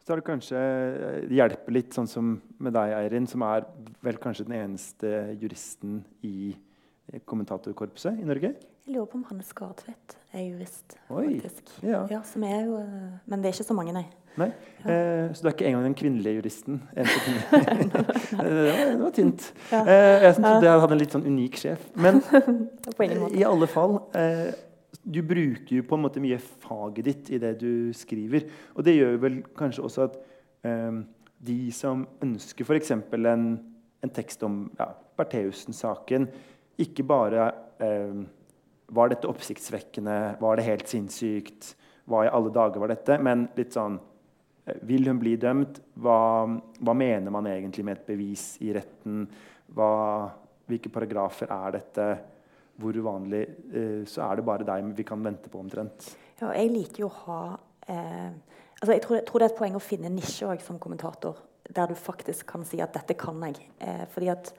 [0.00, 0.60] Så er det kanskje
[1.28, 3.66] det hjelper litt, sånn som med deg, Eirin, som er
[4.02, 6.54] vel kanskje den eneste juristen i
[7.26, 8.54] kommentatorkorpset i Norge?
[8.86, 10.96] Jeg lurer på om Hanne Skartvedt er jurist.
[11.10, 11.70] Oi, faktisk.
[11.82, 12.04] ja.
[12.10, 14.06] Ja, som er jo, eh, men det er ikke så mange, nei.
[14.38, 14.48] Nei?
[14.86, 16.82] Eh, så du er ikke engang den kvinnelige juristen?
[16.96, 17.06] En
[17.90, 19.46] det, var, det var tynt.
[19.72, 19.80] Ja.
[19.82, 21.86] Eh, jeg trodde jeg hadde en litt sånn unik sjef.
[21.98, 22.20] Men
[23.40, 24.50] i alle fall eh,
[25.02, 28.46] Du bruker jo på en måte mye faget ditt i det du skriver.
[28.76, 30.20] Og det gjør vel kanskje også at
[30.68, 31.02] eh,
[31.50, 32.94] de som ønsker f.eks.
[32.94, 33.50] En,
[34.00, 36.28] en tekst om ja, Bertheussen-saken,
[36.78, 37.48] ikke bare
[37.82, 38.20] eh,
[38.90, 40.18] Var dette oppsiktsvekkende?
[40.40, 41.74] Var det helt sinnssykt?
[42.10, 43.18] Hva i alle dager var dette?
[43.22, 43.98] Men litt sånn
[44.66, 45.80] eh, Vil hun bli dømt?
[46.00, 46.18] Hva,
[46.80, 49.24] hva mener man egentlig med et bevis i retten?
[49.74, 49.92] Hva,
[50.70, 52.10] hvilke paragrafer er dette?
[52.80, 53.44] Hvor uvanlig?
[53.70, 56.14] Eh, så er det bare deg vi kan vente på, omtrent.
[56.40, 57.42] Ja, jeg liker jo å ha
[57.92, 58.30] eh,
[58.80, 61.40] altså jeg, tror, jeg tror det er et poeng å finne nisje også, som kommentator,
[61.68, 63.60] der du faktisk kan si at 'dette kan jeg'.
[63.78, 64.52] Eh, fordi at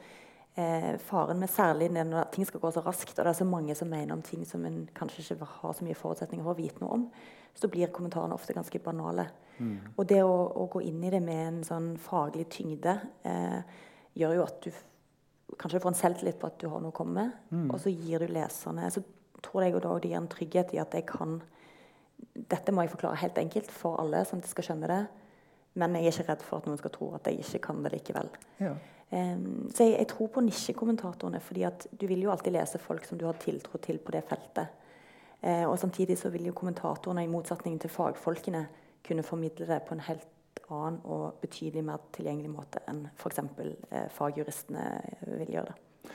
[0.55, 3.75] eh, Faren med særlig når ting skal gå så raskt, og det er så mange
[3.77, 6.83] som mener om ting som en kanskje ikke har så mye forutsetninger for å vite
[6.83, 7.07] noe om,
[7.55, 9.27] så blir kommentarene ofte ganske banale.
[9.57, 9.75] Mm.
[9.95, 12.95] Og det å, å, gå inn i det med en sånn faglig tyngde
[13.27, 13.79] eh,
[14.17, 14.71] gjør jo at du
[15.59, 17.41] kanskje får en selvtillit på at du har noe å komme med.
[17.51, 17.67] Mm.
[17.69, 19.03] Og så gir du leserne Så
[19.43, 21.41] tror jeg også det gir en trygghet i at jeg kan
[22.35, 25.01] Dette må jeg forklare helt enkelt for alle, sånn at de skal skjønne det.
[25.81, 27.91] Men jeg er ikke redd for at noen skal tro at jeg ikke kan det
[27.95, 28.29] likevel.
[28.61, 28.75] Ja.
[29.11, 31.65] Um, så jeg, jeg, tror på nisjekommentatorene, fordi
[31.99, 34.77] du vil jo alltid lese folk som du har tiltro til på det feltet.
[35.41, 38.67] Eh, og samtidig så vil jo kommentatorene, i motsetning til fagfolkene,
[39.03, 40.27] kunne formidle det på en helt
[40.71, 43.41] annen og betydelig mer tilgjengelig måte enn f.eks.
[43.89, 44.85] Eh, fagjuristene
[45.25, 46.13] vil gjøre det.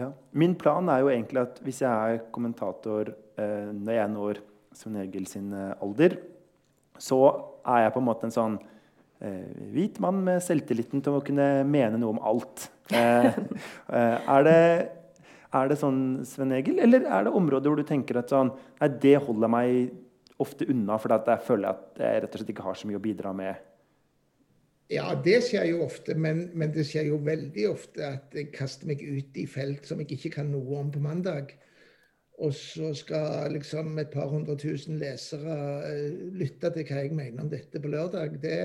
[0.00, 0.08] Ja.
[0.32, 5.00] Min plan er jo egentlig at hvis jeg er kommentator eh, når jeg når Svein
[5.04, 6.16] Egil sin eh, alder,
[6.98, 7.20] så
[7.68, 8.71] er jeg på en måte en sånn eh,
[9.72, 12.68] hvit mann med selvtilliten til å kunne mene noe om alt.
[12.92, 14.56] Eh, eh, er, det,
[15.56, 18.50] er det sånn, Sven Egil, eller er det områder hvor du tenker at sånn,
[18.82, 22.52] nei, det holder meg ofte unna, fordi at jeg føler at jeg rett og slett
[22.52, 23.62] ikke har så mye å bidra med?
[24.92, 28.90] Ja, det skjer jo ofte, men, men, det skjer jo veldig ofte at jeg kaster
[28.90, 31.54] meg ut i felt som jeg ikke kan noe om på mandag.
[32.42, 35.56] Og så skal liksom et par hundre tusen lesere
[36.36, 38.36] lytte til hva jeg mener om dette på lørdag.
[38.42, 38.58] Det,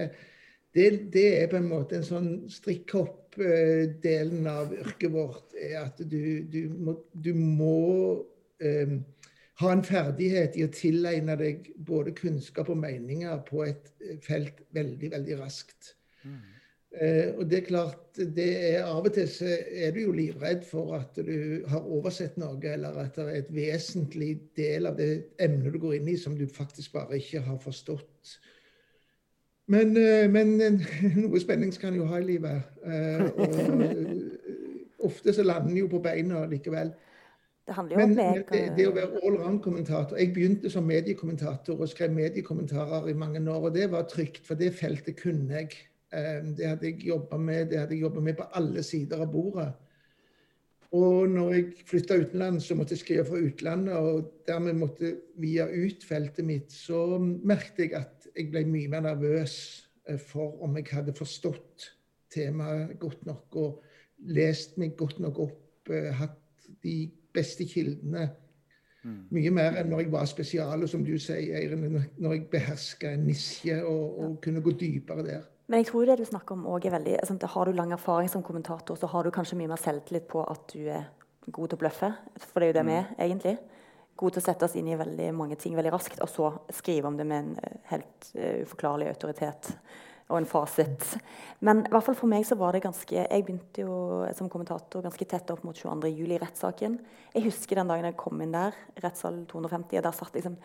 [0.78, 5.56] det, det er på en måte en sånn strikkhopp-delen uh, av yrket vårt.
[5.58, 7.78] er At du, du må, du må
[8.62, 8.98] um,
[9.62, 13.90] ha en ferdighet i å tilegne deg både kunnskap og meninger på et
[14.26, 15.96] felt veldig, veldig raskt.
[16.98, 18.06] Uh, og det er klart,
[18.38, 22.38] det er, Av og til så er du jo livredd for at du har oversett
[22.42, 25.12] noe, eller at det er et vesentlig del av det
[25.42, 28.38] emnet du går inn i som du faktisk bare ikke har forstått.
[29.68, 30.56] Men, eh, men
[31.24, 32.70] noe spenning skal en jo ha i livet.
[32.88, 36.94] Eh, og ofte så lander en jo på beina likevel.
[37.68, 38.46] Det handler jo om meg.
[38.48, 43.68] det, det, å være allround-kommentator Jeg begynte som mediekommentator og skrev mediekommentarer i mange år.
[43.68, 45.76] Og det var trygt, for det feltet kunne jeg.
[46.08, 49.68] Det hadde jeg jobba med, det hadde jeg jobba med på alle sider av bordet.
[50.96, 55.68] Og når jeg flytta utenlands så måtte jeg skrive fra utlandet, og dermed måtte via
[55.68, 59.56] ut feltet mitt, så merket jeg at jeg ble mye mer nervøs
[60.30, 61.92] for om jeg hadde forstått
[62.32, 66.98] temaet godt nok og lest meg godt nok opp, hatt de
[67.36, 68.28] beste kildene.
[69.32, 73.14] Mye mer enn når jeg var spesial, og som du sier, Eirin, når jeg beherska
[73.16, 75.46] en nisje og, og kunne gå dypere der.
[75.68, 78.30] Men jeg tror det du snakker om også er veldig altså, Har du lang erfaring
[78.32, 81.10] som kommentator, så har du kanskje mye mer selvtillit på at du er
[81.52, 82.12] god til å bløffe.
[82.40, 83.58] For det er jo det vi er, egentlig.
[84.18, 87.10] God til å sette oss inn i veldig mange ting veldig raskt, og så skrive
[87.10, 89.72] om det med en helt uh, uforklarlig autoritet
[90.28, 91.06] og en fasit.
[91.64, 95.06] Men i hvert fall for meg så var det ganske Jeg begynte jo som kommentator
[95.06, 96.10] ganske tett opp mot 22.
[96.12, 96.98] juli-rettssaken.
[97.36, 100.58] Jeg husker den dagen jeg kom inn der, rettssal 250, og der satt liksom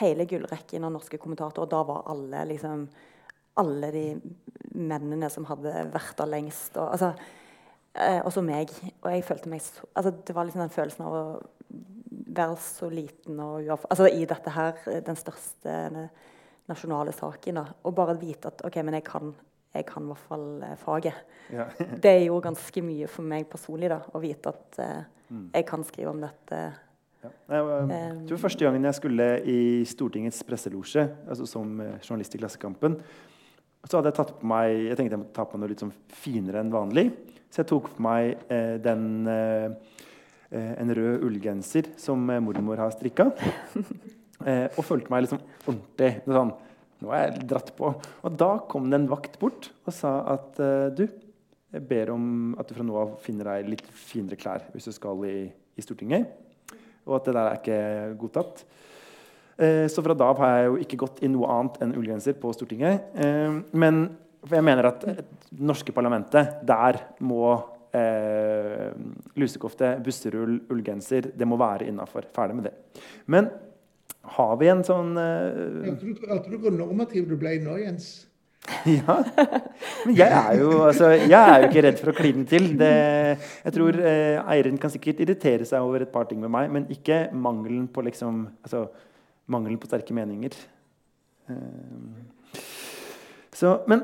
[0.00, 1.68] hele gullrekken av norske kommentatorer.
[1.68, 2.88] Og da var alle liksom
[3.56, 4.06] alle de
[4.76, 6.74] mennene som hadde vært der lengst.
[6.76, 7.12] Og, altså,
[7.94, 8.72] eh, også meg.
[9.02, 11.24] Og jeg følte meg så, altså, Det var liksom den følelsen av å
[12.36, 13.86] være så liten og uaff...
[13.90, 15.76] Altså i dette her, den største
[16.70, 17.60] nasjonale saken.
[17.60, 17.66] Da.
[17.86, 19.34] Og bare vite at OK, men jeg kan,
[19.74, 21.20] jeg kan i hvert fall eh, faget.
[21.52, 21.68] Ja.
[22.04, 26.12] det jo ganske mye for meg personlig da, å vite at uh, jeg kan skrive
[26.14, 26.64] om dette.
[27.22, 27.30] Ja.
[27.50, 33.00] Jeg, tror første gangen jeg skulle i Stortingets presselosje, altså som eh, journalist i Klassekampen,
[33.86, 35.94] så hadde jeg tatt på meg Jeg tenkte jeg måtte ta på noe litt sånn
[36.10, 37.06] finere enn vanlig.
[37.50, 40.05] Så jeg tok på meg eh, den eh, eh,
[40.54, 43.30] en rød ullgenser som eh, mormor har strikka.
[44.44, 46.50] Eh, og følte meg liksom ordentlig sånn
[47.00, 47.88] Nå er jeg dratt på.
[47.96, 51.06] Og da kom det en vakt bort og sa at eh, du,
[51.72, 54.92] jeg ber om at du fra nå av finner deg litt finere klær hvis du
[54.92, 56.28] skal i, i Stortinget.
[57.06, 57.80] og at det der er ikke
[58.20, 58.62] godtatt.
[59.56, 62.36] Eh, så fra da av har jeg jo ikke gått i noe annet enn ullgenser
[62.40, 63.08] på Stortinget.
[63.16, 64.04] Eh, men
[64.46, 65.24] jeg mener at det
[65.56, 67.56] norske parlamentet, der må
[67.96, 68.90] eh,
[69.40, 72.28] lusekofte, busserull, ullgenser Det må være innafor.
[72.34, 73.02] Ferdig med det.
[73.32, 73.50] Men
[74.36, 75.92] har vi en sånn eh...
[75.92, 78.26] Hørte du hvor normativ du ble nå, Jens?
[78.98, 79.16] ja.
[80.06, 82.68] Men jeg er, jo, altså, jeg er jo ikke redd for å kline til.
[82.80, 82.92] Det,
[83.62, 86.88] jeg tror eh, Eirin kan sikkert irritere seg over et par ting med meg, men
[86.92, 88.86] ikke mangelen på, liksom, altså,
[89.52, 90.56] mangelen på sterke meninger.
[91.50, 92.62] Eh,
[93.56, 94.02] så, men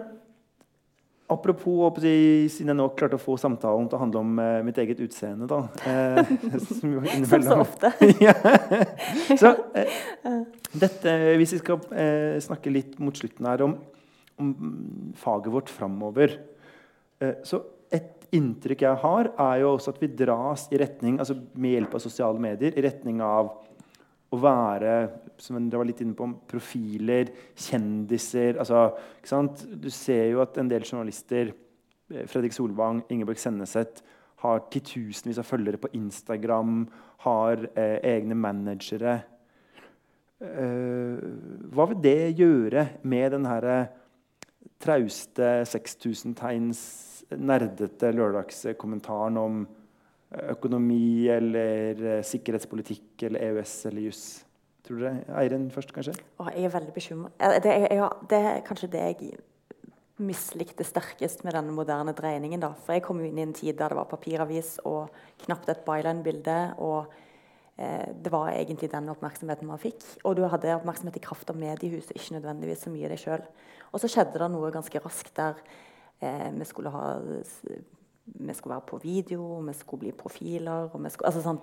[1.33, 5.01] apropos Siden jeg nå klarte å få samtalen til å handle om eh, mitt eget
[5.05, 6.35] utseende, da eh,
[6.69, 7.93] Som så ofte.
[8.27, 8.35] ja.
[9.33, 10.43] Så eh,
[10.73, 13.77] dette, hvis vi skal eh, snakke litt mot slutten her om
[14.41, 16.39] om faget vårt framover.
[17.21, 17.61] Eh, så
[17.93, 21.97] et inntrykk jeg har, er jo også at vi dras i retning, altså med hjelp
[21.99, 23.53] av sosiale medier, i retning av
[24.33, 24.95] å være
[25.41, 28.93] som dere var litt inne på, profiler, kjendiser altså,
[29.67, 31.53] Du ser jo at en del journalister,
[32.13, 34.03] eh, Fredrik Solvang, Ingeborg Senneset,
[34.43, 36.87] har titusenvis av følgere på Instagram,
[37.27, 39.21] har eh, egne managere.
[40.43, 41.21] Eh,
[41.71, 43.69] hva vil det gjøre med den her
[44.83, 46.83] trauste 6000-tegns
[47.39, 49.63] nerdete lørdagskommentaren om
[50.53, 54.25] økonomi eller eh, sikkerhetspolitikk eller EØS eller juss.
[54.83, 55.15] Tror du det?
[55.39, 56.15] Eirin først, kanskje?
[56.43, 57.31] Å, jeg er veldig bekymra.
[57.63, 57.75] Det,
[58.31, 59.35] det, er kanskje det jeg
[60.23, 62.63] mislikte sterkest med denne moderne dreiningen.
[62.63, 62.73] Da.
[62.83, 65.13] For jeg kom inn i en tid der det var papiravis og
[65.45, 66.59] knapt et byline-bilde.
[66.83, 67.13] og
[67.77, 70.03] eh, det var egentlig den oppmerksomheten man fikk.
[70.25, 73.47] Og du hadde oppmerksomhet i kraft av mediehuset, ikke nødvendigvis så mye deg sjøl.
[73.93, 75.63] Og så skjedde det noe ganske raskt der
[76.21, 77.07] eh, vi skulle ha
[78.25, 81.57] vi skulle være på video, vi skulle bli profiler og, skulle, altså.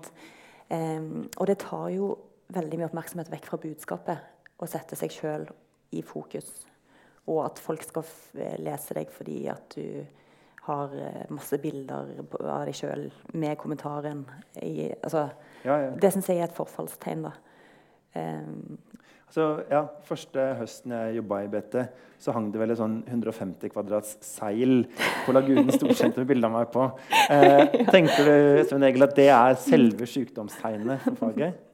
[0.70, 1.02] Eh,
[1.38, 2.12] og det tar jo
[2.54, 5.48] veldig mye oppmerksomhet vekk fra budskapet å sette seg sjøl
[5.96, 6.50] i fokus.
[7.30, 8.08] Og at folk skal
[8.62, 10.06] lese deg fordi at du
[10.70, 14.26] har eh, masse bilder av deg sjøl med kommentaren.
[14.62, 15.30] I, altså,
[15.64, 15.94] ja, ja.
[15.98, 17.26] Det syns jeg er et forfallstegn.
[17.30, 17.36] da.
[18.18, 18.80] Um,
[19.34, 21.80] så ja, Første høsten jeg jobba i BT,
[22.20, 24.84] så hang det vel et sånn 150 kvadrats seil
[25.26, 26.90] på Lagunen Storsenter med bilde av meg på.
[27.30, 31.66] Eh, tenker du Sven Egil, at det er selve sykdomstegnet for faget?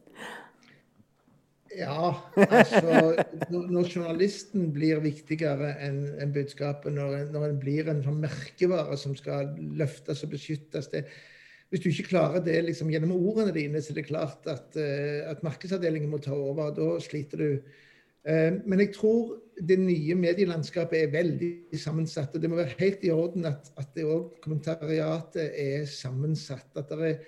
[1.76, 3.16] Ja, altså
[3.52, 9.16] Når journalisten blir viktigere enn en budskapet, når, når en blir en sånn merkevare som
[9.18, 11.06] skal løftes og beskyttes det,
[11.76, 15.26] hvis du ikke klarer det liksom, gjennom ordene dine, så er det klart at, uh,
[15.28, 16.72] at markedsavdelingen må ta over.
[16.72, 17.50] Da sliter du.
[18.24, 22.32] Uh, men jeg tror det nye medielandskapet er veldig sammensatt.
[22.32, 26.72] og Det må være helt i orden at, at det òg kommentariatet er sammensatt.
[26.80, 27.20] At er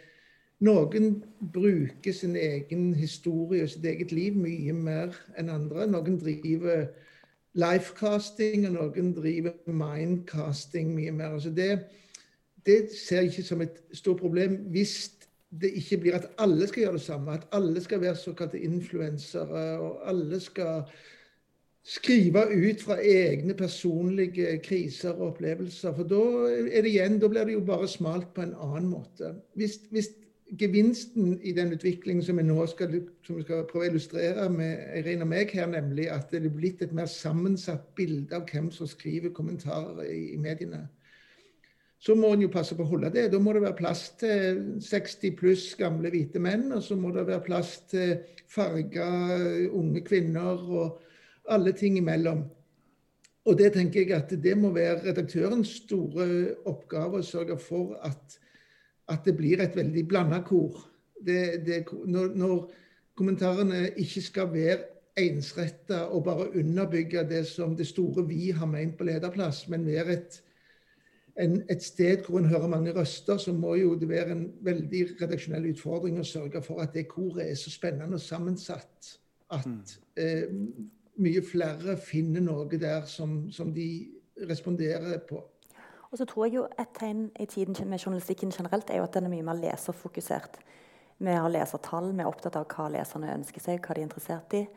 [0.64, 1.20] noen
[1.54, 5.90] bruker sin egen historie og sitt eget liv mye mer enn andre.
[5.92, 6.88] Noen driver
[7.58, 11.36] lifecasting, og noen driver mindcasting mye mer.
[11.36, 11.82] Altså det,
[12.68, 14.98] det ser jeg ikke som et stort problem hvis
[15.62, 17.34] det ikke blir at alle skal gjøre det samme.
[17.34, 20.84] At alle skal være såkalte influensere, og alle skal
[21.88, 25.94] skrive ut fra egne personlige kriser og opplevelser.
[25.96, 26.22] For da
[26.68, 29.32] er det igjen, da blir det jo bare smalt på en annen måte.
[29.56, 30.12] Hvis, hvis
[30.60, 34.84] gevinsten i den utviklingen som vi nå skal, som vi skal prøve å illustrere med
[35.00, 38.68] Eirin og meg her, nemlig at det er blitt et mer sammensatt bilde av hvem
[38.72, 40.90] som skriver kommentarer i, i mediene
[42.00, 43.26] så må en jo passe på å holde det.
[43.34, 47.26] Da må det være plass til 60 pluss gamle hvite menn, og så må det
[47.28, 48.20] være plass til
[48.54, 49.08] farga
[49.74, 51.00] unge kvinner og
[51.50, 52.44] alle ting imellom.
[53.48, 56.28] Og det tenker jeg at det må være redaktørens store
[56.68, 58.38] oppgave å sørge for at,
[59.08, 60.84] at det blir et veldig blanda kor.
[61.24, 62.68] Det, det, når, når,
[63.18, 64.84] kommentarene ikke skal være
[65.18, 70.14] ensretta og bare underbygge det som det store vi har ment på lederplass, men være
[70.14, 70.38] et,
[71.38, 75.04] en, et sted hvor en hører mange røster, så må jo det være en veldig
[75.22, 79.12] redaksjonell utfordring å sørge for at det koret er så spennende og sammensatt
[79.54, 79.82] at mm.
[80.18, 80.48] eh,
[81.24, 84.08] mye flere finner noe der som, som, de
[84.50, 85.40] responderer på.
[86.12, 89.14] Og så tror jeg jo Et tegn i tiden med journalistikken generelt er jo at
[89.14, 90.60] den er mye mer leserfokusert.
[91.18, 94.54] Vi har lesertall, vi er opptatt av hva leserne ønsker seg, hva de er interessert
[94.54, 94.68] i.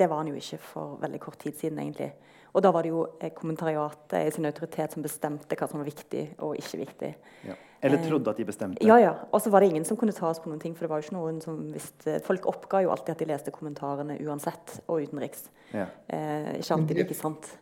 [0.00, 1.78] Det var han jo ikke for veldig kort tid siden.
[1.82, 2.12] egentlig.
[2.50, 5.86] Og da var det jo eh, kommentariatet i sin autoritet som bestemte hva som var
[5.86, 7.10] viktig og ikke viktig.
[7.46, 7.56] Ja.
[7.80, 8.84] Eller trodde at de bestemte.
[8.84, 9.12] Ja, ja.
[9.32, 10.74] Og så var det ingen som kunne ta oss på noen ting.
[10.76, 13.54] For det var jo ikke noen som visste Folk oppga jo alltid at de leste
[13.54, 15.48] kommentarene uansett, og utenriks.
[15.72, 15.86] Ja.
[16.08, 17.52] Eh, ikke alltid like sant.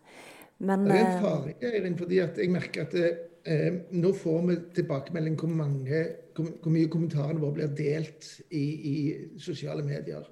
[0.59, 3.11] Men, det er en eh, fare, Eirin, fordi jeg merker at det,
[3.49, 6.01] Eh, nå får vi tilbakemelding hvor, mange,
[6.37, 8.97] hvor mye kommentarene våre blir delt i, i,
[9.41, 10.27] sosiale medier.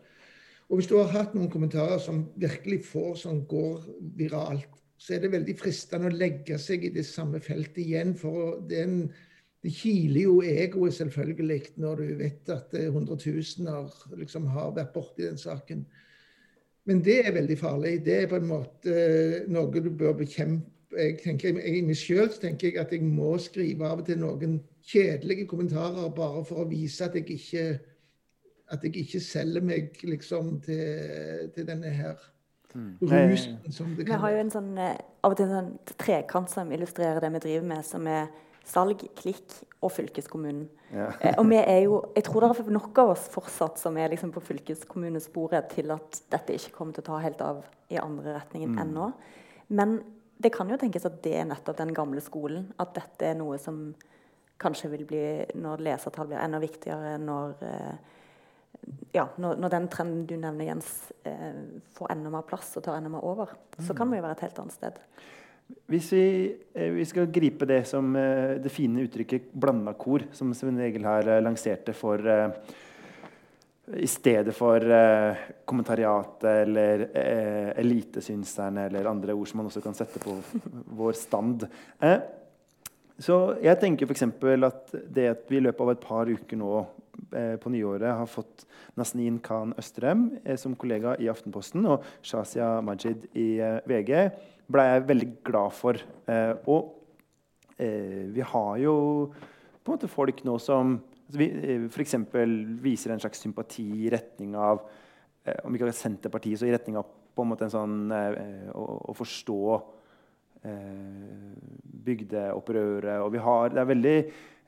[0.68, 3.84] Og Hvis du har hatt noen kommentarer som virkelig får som går
[4.18, 8.14] viralt, så er det veldig fristende å legge seg i det samme feltet igjen.
[8.18, 8.82] For det,
[9.62, 15.38] det kiler jo egoet selvfølgelig når du vet at hundretusener liksom har vært borti den
[15.38, 15.84] saken.
[16.86, 18.00] Men det er veldig farlig.
[18.06, 18.96] Det er på en måte
[19.52, 23.88] noe du bør bekjempe jeg tenker, I meg sjøl tenker jeg at jeg må skrive
[23.88, 27.64] av og til noen kjedelige kommentarer bare for å vise at jeg ikke,
[28.72, 32.16] at jeg ikke selger meg liksom til, til denne her
[32.74, 32.96] mm.
[33.02, 33.60] rusen.
[33.70, 36.50] som det kan Vi har jo en sånn, eh, av og til en sånn trekant
[36.50, 38.26] som illustrerer det vi driver med, som er
[38.66, 39.54] salg, klikk
[39.84, 40.66] og fylkeskommunen.
[40.90, 41.12] Ja.
[41.20, 44.10] eh, og vi er jo, jeg tror det er nok av oss fortsatt som er
[44.12, 47.62] liksom på fylkeskommunesporet til at dette ikke kommer til å ta helt av
[47.92, 48.82] i andre retningen mm.
[48.82, 49.10] ennå.
[49.78, 50.00] Men
[50.42, 52.68] det kan jo tenkes at det er nettopp den gamle skolen.
[52.82, 53.94] At dette er noe som
[54.60, 55.24] kanskje vil bli
[55.60, 58.15] Når lesertall blir enda viktigere, når, eh,
[59.14, 60.90] ja, når, når den trenden du nevner, Jens,
[61.26, 61.60] eh,
[61.96, 64.46] får enda mer plass og tar enda mer over, så kan vi jo være et
[64.46, 65.00] helt annet sted.
[65.90, 66.26] Hvis vi,
[66.78, 71.40] eh, vi, skal gripe det som det fine uttrykket 'blanda kor', som Svein Egil her
[71.42, 72.22] lanserte for
[73.94, 79.94] i stedet for eh, kommentariatet eller eh, elitesynserne eller andre ord som man også kan
[79.94, 80.34] sette på
[81.00, 81.68] vår stand.
[82.02, 82.18] Eh,
[83.18, 84.26] så jeg tenker f.eks.
[84.66, 86.86] at det at vi i løpet av et par uker nå eh,
[87.62, 88.66] på nyåret har fått
[88.98, 94.14] Nasnin Khan Østrem eh, som kollega i Aftenposten og Shazia Majid i eh, VG,
[94.70, 96.00] ble jeg veldig glad for.
[96.66, 96.92] og
[97.76, 98.94] vi har jo
[99.84, 100.96] på en måte folk nå som
[101.26, 102.14] Altså eh, f.eks.
[102.82, 104.84] viser en slags sympati i retning av
[105.42, 108.84] eh, om ikke Senterpartiet, så i retning av på en måte en sånn, eh, å,
[109.10, 109.88] å, forstå eh,
[112.06, 113.20] bygdeopprøret.
[113.24, 114.16] Og vi har, det er veldig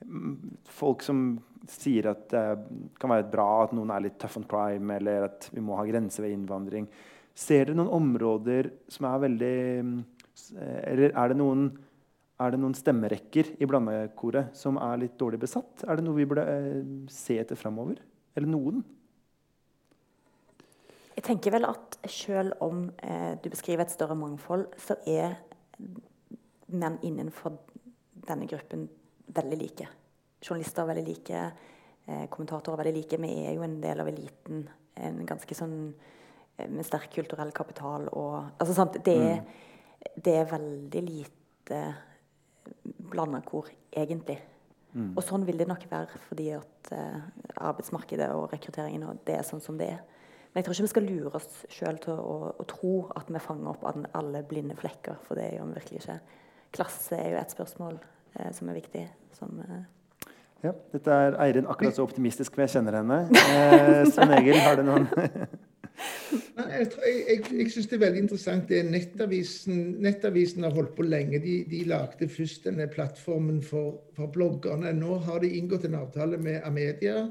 [0.05, 0.35] mm,
[0.79, 1.27] folk som
[1.69, 2.45] sier at det
[3.01, 5.87] kan være bra at noen er litt tough on crime, eller at vi må ha
[5.89, 6.89] grenser ved innvandring.
[7.39, 9.99] Ser dere noen områder som er veldig mm,
[10.59, 11.69] Eller er det noen
[12.39, 15.83] er det noen stemmerekker i blandekoret som er litt dårlig besatt?
[15.83, 17.99] Er det noe vi burde eh, se etter framover?
[18.39, 18.85] Eller noen?
[21.19, 25.35] Jeg tenker vel at selv om eh, du beskriver et større mangfold, så er
[26.69, 27.57] menn innenfor
[28.29, 28.89] denne gruppen
[29.35, 29.89] veldig like.
[30.43, 31.41] Journalister er veldig like,
[32.07, 33.21] eh, kommentatorer er veldig like.
[33.23, 34.69] Vi er jo en del av eliten.
[34.97, 35.95] En ganske sånn
[36.59, 39.01] eh, med sterk kulturell kapital og altså, sant?
[39.05, 40.15] Det, mm.
[40.25, 41.83] det er veldig lite
[43.11, 44.39] blanda kor, egentlig.
[44.93, 45.13] Mm.
[45.17, 47.19] Og sånn vil det nok være fordi at eh,
[47.57, 50.05] arbeidsmarkedet og rekrutteringen og det er sånn som det er.
[50.59, 53.39] Men jeg tror ikke vi skal lure oss sjøl til å, å, tro at vi
[53.39, 53.85] fanger opp
[54.19, 56.17] alle blinde flekker, for det gjør vi virkelig ikke.
[56.75, 59.05] Klasse er jo et spørsmål eh, som er viktig.
[59.39, 59.85] Som, Eh,
[60.65, 63.19] ja, dette er Eirin akkurat så optimistisk som jeg kjenner henne.
[63.55, 68.73] Eh, Svein Egil, har du noen jeg, jeg, jeg, jeg syns det er veldig interessant
[68.73, 71.39] det Nettavisen, Nettavisen har holdt på lenge.
[71.45, 74.91] De, de lagde først denne plattformen for, for, bloggerne.
[74.99, 77.29] Nå har de inngått en avtale med Amedia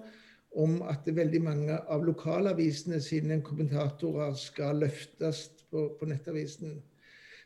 [0.57, 6.79] om at veldig mange av lokalavisene sine kommentatorer skal løftes på, på Nettavisen.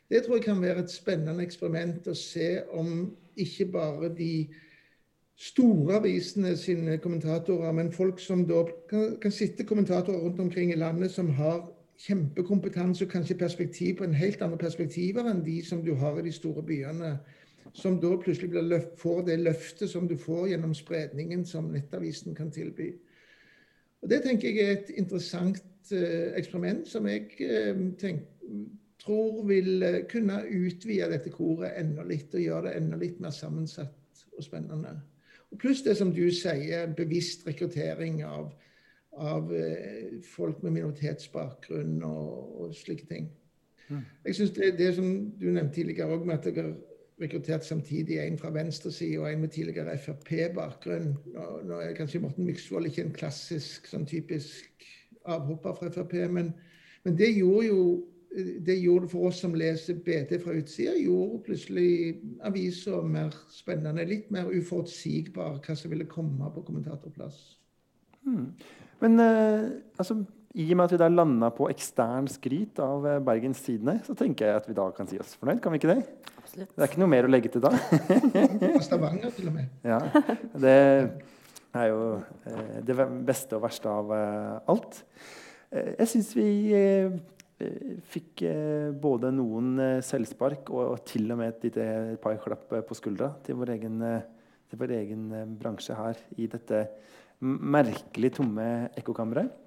[0.08, 3.10] Det tror jeg kan være et spennende eksperiment å se om
[3.40, 4.48] ikke bare de
[5.40, 10.80] store avisene sine kommentatorer, men folk som da kan, kan sitte kommentatorer rundt omkring i
[10.80, 11.64] landet som har
[12.02, 16.26] kjempekompetanse og kanskje perspektiv på en helt andre perspektiver enn de som du har i
[16.26, 17.16] de store byene.
[17.72, 22.50] Som da plutselig løft, får det løftet som du får gjennom spredningen som Nettavisen kan
[22.52, 22.90] tilby.
[24.02, 28.26] Og Det tenker jeg er et interessant eh, eksperiment som jeg eh, tenk,
[29.02, 33.34] tror vil uh, kunne utvide dette koret enda litt og gjøre det enda litt mer
[33.34, 34.94] sammensatt og spennende.
[35.58, 38.52] Pluss det som du sier, bevisst rekruttering av,
[39.20, 43.26] av eh, folk med minoritetsbakgrunn og, og slike ting.
[43.88, 44.04] Mm.
[44.28, 46.72] Jeg synes det, det som du nevnte tidligere òg, med at har
[47.22, 51.12] rekruttert samtidig en fra venstresida og en med tidligere Frp-bakgrunn.
[51.68, 54.86] Nå, er kanskje Morten Myksvold ikke en klassisk, sånn typisk
[55.30, 56.52] avhopper fra Frp, men,
[57.06, 57.84] men det gjorde jo
[58.66, 64.06] det gjorde for oss som leser BT fra utsida, gjorde plutselig avisa mer spennende.
[64.08, 67.42] Litt mer uforutsigbar hva som ville komme på kommentatorplass.
[68.24, 68.52] Hmm.
[69.02, 69.66] Men eh,
[69.98, 70.22] altså,
[70.52, 74.16] i og med at vi der landa på ekstern skryt av eh, Bergens Tidende, så
[74.18, 76.02] tenker jeg at vi da kan si oss fornøyd, kan vi ikke det?
[76.42, 76.72] Absolutt.
[76.74, 77.70] Det er ikke noe mer å legge til da?
[78.88, 79.70] Stavanger, til og med.
[79.92, 80.00] Ja,
[80.60, 80.76] det
[81.72, 82.02] er jo
[82.48, 82.96] eh, det
[83.26, 85.00] beste og verste av eh, alt.
[85.72, 86.48] Eh, jeg syns vi
[88.10, 88.42] fikk
[88.98, 91.84] både noen selvspark og, til og med et lite
[92.18, 94.00] par klapp på skuldra til vår egen,
[94.66, 95.28] til vår egen
[95.60, 96.80] bransje her i dette
[97.38, 98.66] merkelig tomme
[98.98, 99.61] ekkokammeret.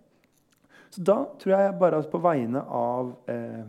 [0.96, 3.64] Så da tror jeg bare at på vegne av eh,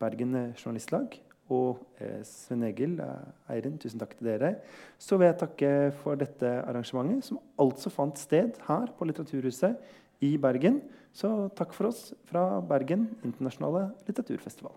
[0.00, 1.18] Bergen Journalistlag
[1.52, 4.54] og eh, Sven Egil eh, Eirin, tusen takk til dere,
[4.96, 10.36] så vil jeg takke for dette arrangementet, som altså fant sted her på Litteraturhuset i
[10.40, 10.80] Bergen.
[11.12, 14.72] Så takk for oss fra Bergen internasjonale litteraturfestival.